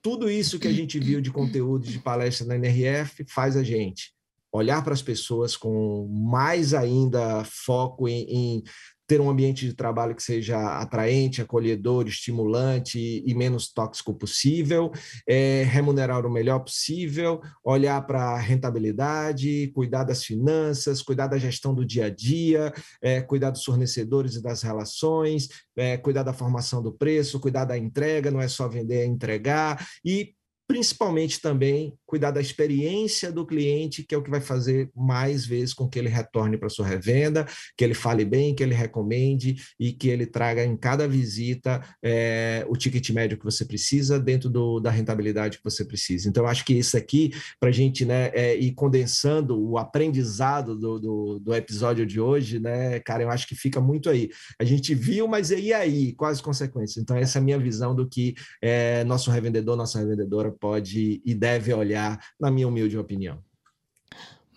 tudo 0.00 0.30
isso 0.30 0.58
que 0.58 0.68
a 0.68 0.72
gente 0.72 0.98
viu 0.98 1.20
de 1.20 1.30
conteúdo 1.30 1.86
de 1.86 1.98
palestra 1.98 2.46
na 2.46 2.56
NRF 2.56 3.24
faz 3.28 3.56
a 3.56 3.62
gente 3.62 4.12
olhar 4.52 4.82
para 4.82 4.94
as 4.94 5.02
pessoas 5.02 5.56
com 5.56 6.06
mais 6.08 6.72
ainda 6.72 7.44
foco 7.44 8.08
em, 8.08 8.22
em 8.22 8.62
ter 9.08 9.22
um 9.22 9.30
ambiente 9.30 9.66
de 9.66 9.72
trabalho 9.72 10.14
que 10.14 10.22
seja 10.22 10.78
atraente, 10.78 11.40
acolhedor, 11.40 12.06
estimulante 12.06 13.24
e 13.26 13.34
menos 13.34 13.72
tóxico 13.72 14.14
possível, 14.14 14.92
é, 15.26 15.62
remunerar 15.64 16.26
o 16.26 16.30
melhor 16.30 16.58
possível, 16.58 17.40
olhar 17.64 18.06
para 18.06 18.22
a 18.22 18.38
rentabilidade, 18.38 19.72
cuidar 19.74 20.04
das 20.04 20.22
finanças, 20.22 21.00
cuidar 21.00 21.26
da 21.26 21.38
gestão 21.38 21.74
do 21.74 21.86
dia 21.86 22.04
a 22.04 22.10
dia, 22.10 22.70
é, 23.00 23.22
cuidar 23.22 23.50
dos 23.50 23.64
fornecedores 23.64 24.34
e 24.34 24.42
das 24.42 24.60
relações, 24.62 25.48
é, 25.74 25.96
cuidar 25.96 26.22
da 26.22 26.34
formação 26.34 26.82
do 26.82 26.92
preço, 26.92 27.40
cuidar 27.40 27.64
da 27.64 27.78
entrega, 27.78 28.30
não 28.30 28.42
é 28.42 28.48
só 28.48 28.68
vender, 28.68 29.00
é 29.00 29.06
entregar, 29.06 29.86
e 30.04 30.34
principalmente 30.68 31.40
também 31.40 31.94
cuidar 32.04 32.30
da 32.30 32.42
experiência 32.42 33.32
do 33.32 33.46
cliente, 33.46 34.02
que 34.02 34.14
é 34.14 34.18
o 34.18 34.22
que 34.22 34.30
vai 34.30 34.40
fazer 34.40 34.90
mais 34.94 35.46
vezes 35.46 35.72
com 35.72 35.88
que 35.88 35.98
ele 35.98 36.10
retorne 36.10 36.58
para 36.58 36.68
sua 36.68 36.86
revenda, 36.86 37.46
que 37.74 37.82
ele 37.82 37.94
fale 37.94 38.22
bem, 38.22 38.54
que 38.54 38.62
ele 38.62 38.74
recomende 38.74 39.56
e 39.80 39.92
que 39.92 40.08
ele 40.08 40.26
traga 40.26 40.62
em 40.62 40.76
cada 40.76 41.08
visita 41.08 41.82
é, 42.02 42.66
o 42.68 42.76
ticket 42.76 43.08
médio 43.10 43.38
que 43.38 43.44
você 43.44 43.64
precisa 43.64 44.20
dentro 44.20 44.50
do, 44.50 44.78
da 44.78 44.90
rentabilidade 44.90 45.56
que 45.56 45.64
você 45.64 45.86
precisa. 45.86 46.28
Então, 46.28 46.46
acho 46.46 46.64
que 46.66 46.74
isso 46.74 46.98
aqui, 46.98 47.32
para 47.58 47.70
a 47.70 47.72
gente 47.72 48.04
né, 48.04 48.30
é, 48.34 48.54
ir 48.54 48.72
condensando 48.72 49.58
o 49.58 49.78
aprendizado 49.78 50.76
do, 50.76 50.98
do, 50.98 51.38
do, 51.38 51.54
episódio 51.54 52.04
de 52.04 52.20
hoje, 52.20 52.58
né, 52.58 53.00
cara, 53.00 53.22
eu 53.22 53.30
acho 53.30 53.46
que 53.46 53.54
fica 53.54 53.80
muito 53.80 54.10
aí. 54.10 54.28
A 54.60 54.64
gente 54.64 54.94
viu, 54.94 55.26
mas 55.26 55.50
e 55.50 55.72
aí? 55.72 56.12
Quais 56.12 56.38
as 56.38 56.42
consequências? 56.42 57.02
Então, 57.02 57.16
essa 57.16 57.38
é 57.38 57.40
a 57.40 57.44
minha 57.44 57.58
visão 57.58 57.94
do 57.94 58.06
que 58.06 58.34
é, 58.60 59.02
nosso 59.04 59.30
revendedor, 59.30 59.74
nossa 59.74 59.98
revendedora 59.98 60.57
pode 60.58 61.22
e 61.24 61.34
deve 61.34 61.72
olhar, 61.72 62.18
na 62.38 62.50
minha 62.50 62.68
humilde 62.68 62.98
opinião. 62.98 63.42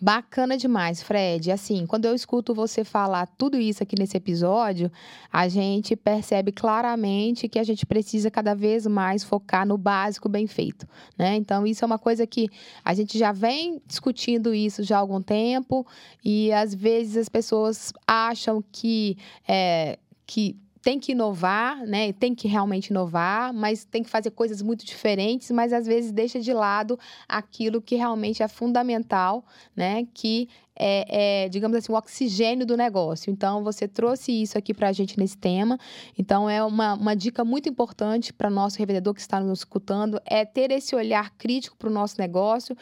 Bacana 0.03 0.57
demais, 0.57 1.03
Fred. 1.03 1.51
Assim, 1.51 1.85
quando 1.85 2.05
eu 2.05 2.15
escuto 2.15 2.55
você 2.55 2.83
falar 2.83 3.27
tudo 3.37 3.55
isso 3.59 3.83
aqui 3.83 3.95
nesse 3.99 4.17
episódio, 4.17 4.91
a 5.31 5.47
gente 5.47 5.95
percebe 5.95 6.51
claramente 6.51 7.47
que 7.47 7.59
a 7.59 7.63
gente 7.63 7.85
precisa 7.85 8.31
cada 8.31 8.55
vez 8.55 8.87
mais 8.87 9.23
focar 9.23 9.63
no 9.63 9.77
básico 9.77 10.27
bem 10.27 10.47
feito, 10.47 10.87
né? 11.15 11.35
Então, 11.35 11.67
isso 11.67 11.85
é 11.85 11.87
uma 11.87 11.99
coisa 11.99 12.25
que 12.25 12.49
a 12.83 12.95
gente 12.95 13.15
já 13.15 13.31
vem 13.31 13.79
discutindo 13.85 14.55
isso 14.55 14.81
já 14.81 14.97
há 14.97 14.99
algum 14.99 15.21
tempo 15.21 15.85
e 16.25 16.51
às 16.51 16.73
vezes 16.73 17.15
as 17.15 17.29
pessoas 17.29 17.93
acham 18.07 18.63
que 18.71 19.15
é, 19.47 19.99
que 20.25 20.57
tem 20.81 20.99
que 20.99 21.11
inovar, 21.11 21.85
né? 21.85 22.11
Tem 22.13 22.33
que 22.33 22.47
realmente 22.47 22.87
inovar, 22.87 23.53
mas 23.53 23.85
tem 23.85 24.01
que 24.03 24.09
fazer 24.09 24.31
coisas 24.31 24.61
muito 24.61 24.85
diferentes, 24.85 25.51
mas 25.51 25.71
às 25.71 25.85
vezes 25.85 26.11
deixa 26.11 26.39
de 26.39 26.53
lado 26.53 26.97
aquilo 27.27 27.81
que 27.81 27.95
realmente 27.95 28.41
é 28.41 28.47
fundamental, 28.47 29.45
né? 29.75 30.07
Que 30.13 30.49
é, 30.75 31.45
é, 31.45 31.49
digamos 31.49 31.77
assim, 31.77 31.91
o 31.91 31.95
oxigênio 31.95 32.65
do 32.65 32.75
negócio. 32.77 33.31
Então, 33.31 33.63
você 33.63 33.87
trouxe 33.87 34.31
isso 34.31 34.57
aqui 34.57 34.73
para 34.73 34.89
a 34.89 34.91
gente 34.91 35.19
nesse 35.19 35.37
tema. 35.37 35.77
Então, 36.17 36.49
é 36.49 36.63
uma, 36.63 36.93
uma 36.93 37.15
dica 37.15 37.43
muito 37.43 37.69
importante 37.69 38.33
para 38.33 38.49
nosso 38.49 38.79
revendedor 38.79 39.13
que 39.13 39.21
está 39.21 39.39
nos 39.39 39.59
escutando, 39.59 40.19
é 40.25 40.45
ter 40.45 40.71
esse 40.71 40.95
olhar 40.95 41.31
crítico 41.37 41.77
para 41.77 41.89
o 41.89 41.91
nosso 41.91 42.15
negócio 42.19 42.75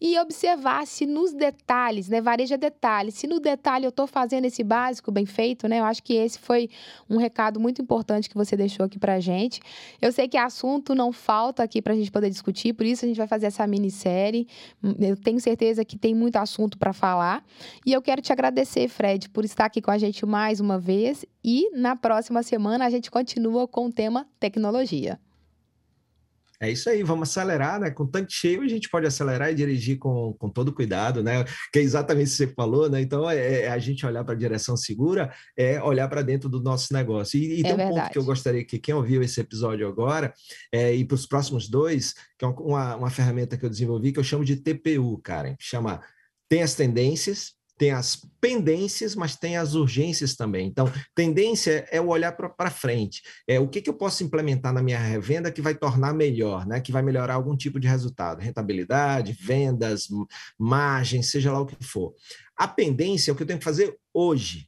e 0.00 0.18
observar 0.18 0.86
se 0.86 1.06
nos 1.06 1.32
detalhes, 1.32 2.08
né, 2.08 2.20
vareja 2.20 2.58
detalhes, 2.58 3.14
se 3.14 3.26
no 3.26 3.40
detalhe 3.40 3.86
eu 3.86 3.90
estou 3.90 4.06
fazendo 4.06 4.44
esse 4.44 4.62
básico 4.62 5.10
bem 5.10 5.24
feito, 5.24 5.66
né, 5.66 5.80
eu 5.80 5.84
acho 5.84 6.02
que 6.02 6.14
esse 6.14 6.38
foi 6.38 6.68
um 7.08 7.16
recado 7.16 7.58
muito 7.58 7.80
importante 7.80 8.28
que 8.28 8.34
você 8.34 8.56
deixou 8.56 8.84
aqui 8.84 8.98
para 8.98 9.14
a 9.14 9.20
gente. 9.20 9.60
Eu 10.00 10.12
sei 10.12 10.28
que 10.28 10.36
assunto 10.36 10.94
não 10.94 11.12
falta 11.12 11.62
aqui 11.62 11.80
para 11.80 11.94
a 11.94 11.96
gente 11.96 12.10
poder 12.10 12.28
discutir, 12.28 12.74
por 12.74 12.84
isso 12.84 13.04
a 13.04 13.08
gente 13.08 13.16
vai 13.16 13.26
fazer 13.26 13.46
essa 13.46 13.66
minissérie. 13.66 14.46
Eu 14.98 15.16
tenho 15.16 15.40
certeza 15.40 15.84
que 15.84 15.96
tem 15.96 16.14
muito 16.14 16.36
assunto 16.36 16.76
para 16.76 16.92
falar. 16.92 17.35
E 17.84 17.92
eu 17.92 18.02
quero 18.02 18.22
te 18.22 18.32
agradecer, 18.32 18.88
Fred, 18.88 19.28
por 19.30 19.44
estar 19.44 19.64
aqui 19.66 19.80
com 19.80 19.90
a 19.90 19.98
gente 19.98 20.24
mais 20.26 20.60
uma 20.60 20.78
vez. 20.78 21.24
E 21.44 21.70
na 21.70 21.96
próxima 21.96 22.42
semana 22.42 22.86
a 22.86 22.90
gente 22.90 23.10
continua 23.10 23.66
com 23.66 23.86
o 23.86 23.92
tema 23.92 24.26
tecnologia. 24.38 25.18
É 26.58 26.70
isso 26.70 26.88
aí, 26.88 27.02
vamos 27.02 27.28
acelerar, 27.28 27.78
né? 27.78 27.90
Com 27.90 28.06
tanque 28.06 28.32
cheio 28.32 28.62
a 28.62 28.68
gente 28.68 28.88
pode 28.88 29.06
acelerar 29.06 29.50
e 29.50 29.54
dirigir 29.54 29.98
com, 29.98 30.32
com 30.38 30.48
todo 30.48 30.72
cuidado, 30.72 31.22
né? 31.22 31.44
Que 31.72 31.80
é 31.80 31.82
exatamente 31.82 32.28
o 32.28 32.30
que 32.30 32.36
você 32.36 32.46
falou, 32.46 32.88
né? 32.88 33.00
Então 33.00 33.28
é, 33.28 33.62
é 33.62 33.68
a 33.68 33.78
gente 33.78 34.06
olhar 34.06 34.24
para 34.24 34.34
a 34.34 34.38
direção 34.38 34.76
segura, 34.76 35.32
é 35.56 35.82
olhar 35.82 36.08
para 36.08 36.22
dentro 36.22 36.48
do 36.48 36.62
nosso 36.62 36.94
negócio. 36.94 37.38
E, 37.38 37.56
e 37.56 37.60
é 37.60 37.62
tem 37.62 37.74
um 37.74 37.76
verdade. 37.76 38.00
ponto 38.00 38.12
que 38.12 38.18
eu 38.18 38.24
gostaria 38.24 38.64
que 38.64 38.78
quem 38.78 38.94
ouviu 38.94 39.22
esse 39.22 39.38
episódio 39.40 39.86
agora 39.86 40.32
é, 40.72 40.94
e 40.94 41.04
para 41.04 41.14
os 41.14 41.26
próximos 41.26 41.68
dois, 41.68 42.14
que 42.38 42.44
é 42.44 42.48
uma, 42.48 42.96
uma 42.96 43.10
ferramenta 43.10 43.56
que 43.58 43.64
eu 43.64 43.70
desenvolvi 43.70 44.12
que 44.12 44.18
eu 44.18 44.24
chamo 44.24 44.44
de 44.44 44.56
TPU, 44.56 45.18
Karen, 45.22 45.56
que 45.56 45.64
chama 45.64 46.00
tem 46.48 46.62
as 46.62 46.74
tendências, 46.74 47.56
tem 47.78 47.90
as 47.90 48.16
pendências, 48.40 49.14
mas 49.14 49.36
tem 49.36 49.56
as 49.56 49.74
urgências 49.74 50.34
também. 50.34 50.66
Então, 50.66 50.90
tendência 51.14 51.86
é 51.90 52.00
o 52.00 52.08
olhar 52.08 52.32
para 52.32 52.70
frente. 52.70 53.22
É 53.46 53.60
o 53.60 53.68
que, 53.68 53.82
que 53.82 53.90
eu 53.90 53.94
posso 53.94 54.24
implementar 54.24 54.72
na 54.72 54.82
minha 54.82 54.98
revenda 54.98 55.52
que 55.52 55.60
vai 55.60 55.74
tornar 55.74 56.14
melhor, 56.14 56.66
né? 56.66 56.80
Que 56.80 56.90
vai 56.90 57.02
melhorar 57.02 57.34
algum 57.34 57.56
tipo 57.56 57.78
de 57.78 57.86
resultado, 57.86 58.40
rentabilidade, 58.40 59.36
vendas, 59.38 60.08
margem, 60.58 61.22
seja 61.22 61.52
lá 61.52 61.60
o 61.60 61.66
que 61.66 61.76
for. 61.84 62.14
A 62.56 62.66
pendência 62.66 63.30
é 63.30 63.32
o 63.32 63.36
que 63.36 63.42
eu 63.42 63.46
tenho 63.46 63.58
que 63.58 63.64
fazer 63.64 63.94
hoje, 64.12 64.66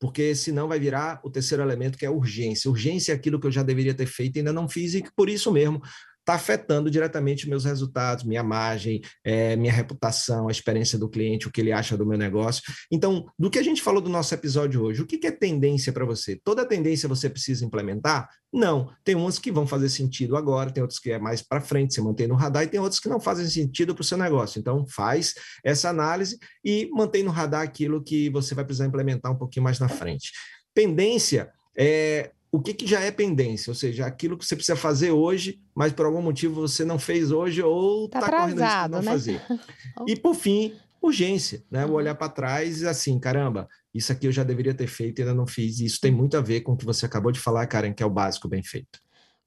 porque 0.00 0.34
senão 0.34 0.66
vai 0.66 0.80
virar 0.80 1.20
o 1.24 1.30
terceiro 1.30 1.62
elemento 1.62 1.96
que 1.98 2.06
é 2.06 2.10
urgência. 2.10 2.70
Urgência 2.70 3.12
é 3.12 3.14
aquilo 3.14 3.38
que 3.38 3.46
eu 3.46 3.52
já 3.52 3.62
deveria 3.62 3.94
ter 3.94 4.06
feito 4.06 4.36
e 4.36 4.38
ainda 4.40 4.52
não 4.52 4.68
fiz 4.68 4.94
e 4.94 5.04
por 5.14 5.28
isso 5.28 5.52
mesmo 5.52 5.80
está 6.28 6.34
afetando 6.34 6.90
diretamente 6.90 7.48
meus 7.48 7.64
resultados, 7.64 8.24
minha 8.24 8.42
margem, 8.42 9.00
é, 9.24 9.56
minha 9.56 9.72
reputação, 9.72 10.48
a 10.48 10.50
experiência 10.50 10.98
do 10.98 11.08
cliente, 11.08 11.48
o 11.48 11.50
que 11.50 11.60
ele 11.60 11.72
acha 11.72 11.96
do 11.96 12.04
meu 12.04 12.18
negócio. 12.18 12.62
Então, 12.92 13.26
do 13.38 13.50
que 13.50 13.58
a 13.58 13.62
gente 13.62 13.80
falou 13.80 14.02
do 14.02 14.10
nosso 14.10 14.34
episódio 14.34 14.82
hoje, 14.82 15.00
o 15.00 15.06
que, 15.06 15.16
que 15.16 15.26
é 15.26 15.30
tendência 15.30 15.90
para 15.90 16.04
você? 16.04 16.36
Toda 16.36 16.66
tendência 16.66 17.08
você 17.08 17.30
precisa 17.30 17.64
implementar? 17.64 18.28
Não. 18.52 18.92
Tem 19.02 19.14
umas 19.14 19.38
que 19.38 19.50
vão 19.50 19.66
fazer 19.66 19.88
sentido 19.88 20.36
agora, 20.36 20.70
tem 20.70 20.82
outras 20.82 21.00
que 21.00 21.10
é 21.10 21.18
mais 21.18 21.40
para 21.40 21.62
frente, 21.62 21.94
você 21.94 22.02
mantém 22.02 22.26
no 22.26 22.34
radar, 22.34 22.64
e 22.64 22.68
tem 22.68 22.78
outras 22.78 23.00
que 23.00 23.08
não 23.08 23.18
fazem 23.20 23.46
sentido 23.48 23.94
para 23.94 24.02
o 24.02 24.04
seu 24.04 24.18
negócio. 24.18 24.58
Então, 24.58 24.86
faz 24.86 25.34
essa 25.64 25.88
análise 25.88 26.38
e 26.62 26.90
mantém 26.92 27.22
no 27.22 27.30
radar 27.30 27.62
aquilo 27.62 28.04
que 28.04 28.28
você 28.28 28.54
vai 28.54 28.64
precisar 28.64 28.86
implementar 28.86 29.32
um 29.32 29.38
pouquinho 29.38 29.64
mais 29.64 29.78
na 29.78 29.88
frente. 29.88 30.32
Tendência 30.74 31.50
é 31.76 32.32
o 32.50 32.60
que, 32.60 32.72
que 32.72 32.86
já 32.86 33.00
é 33.00 33.10
pendência, 33.10 33.70
ou 33.70 33.74
seja, 33.74 34.06
aquilo 34.06 34.36
que 34.36 34.44
você 34.44 34.56
precisa 34.56 34.76
fazer 34.76 35.10
hoje, 35.10 35.60
mas 35.74 35.92
por 35.92 36.06
algum 36.06 36.22
motivo 36.22 36.66
você 36.66 36.84
não 36.84 36.98
fez 36.98 37.30
hoje 37.30 37.62
ou 37.62 38.06
está 38.06 38.20
tá 38.20 38.30
correndo 38.30 38.62
risco 38.62 38.82
de 38.84 38.88
não 38.90 39.02
né? 39.02 39.10
fazer. 39.10 39.42
e 40.06 40.16
por 40.16 40.34
fim, 40.34 40.72
urgência, 41.00 41.62
né? 41.70 41.84
Uhum. 41.84 41.92
olhar 41.92 42.14
para 42.14 42.28
trás 42.28 42.82
e 42.82 42.86
assim, 42.86 43.18
caramba, 43.18 43.68
isso 43.94 44.12
aqui 44.12 44.26
eu 44.26 44.32
já 44.32 44.44
deveria 44.44 44.74
ter 44.74 44.86
feito 44.86 45.18
e 45.18 45.22
ainda 45.22 45.34
não 45.34 45.46
fiz. 45.46 45.80
E 45.80 45.84
isso 45.84 46.00
tem 46.00 46.10
muito 46.10 46.36
a 46.36 46.40
ver 46.40 46.62
com 46.62 46.72
o 46.72 46.76
que 46.76 46.84
você 46.84 47.06
acabou 47.06 47.32
de 47.32 47.40
falar, 47.40 47.66
Karen, 47.66 47.92
que 47.92 48.02
é 48.02 48.06
o 48.06 48.10
básico 48.10 48.48
bem 48.48 48.62
feito. 48.62 49.00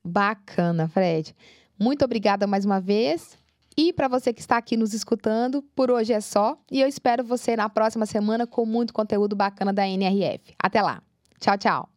Bacana, 0.04 0.88
Fred. 0.88 1.36
Muito 1.80 2.06
obrigada 2.06 2.46
mais 2.46 2.66
uma 2.66 2.80
vez. 2.80 3.38
E 3.78 3.94
para 3.94 4.08
você 4.08 4.34
que 4.34 4.42
está 4.42 4.58
aqui 4.58 4.76
nos 4.76 4.94
escutando, 4.94 5.64
por 5.76 5.90
hoje 5.90 6.14
é 6.14 6.22
só. 6.22 6.58
E 6.70 6.82
eu 6.82 6.88
espero 6.88 7.24
você 7.24 7.56
na 7.56 7.70
próxima 7.70 8.06
semana 8.06 8.46
com 8.46 8.66
muito 8.66 8.94
conteúdo 8.94 9.36
bacana 9.36 9.72
da 9.72 9.88
NRF. 9.88 10.54
Até 10.62 10.82
lá. 10.82 11.02
Tchau, 11.40 11.58
tchau. 11.58 11.90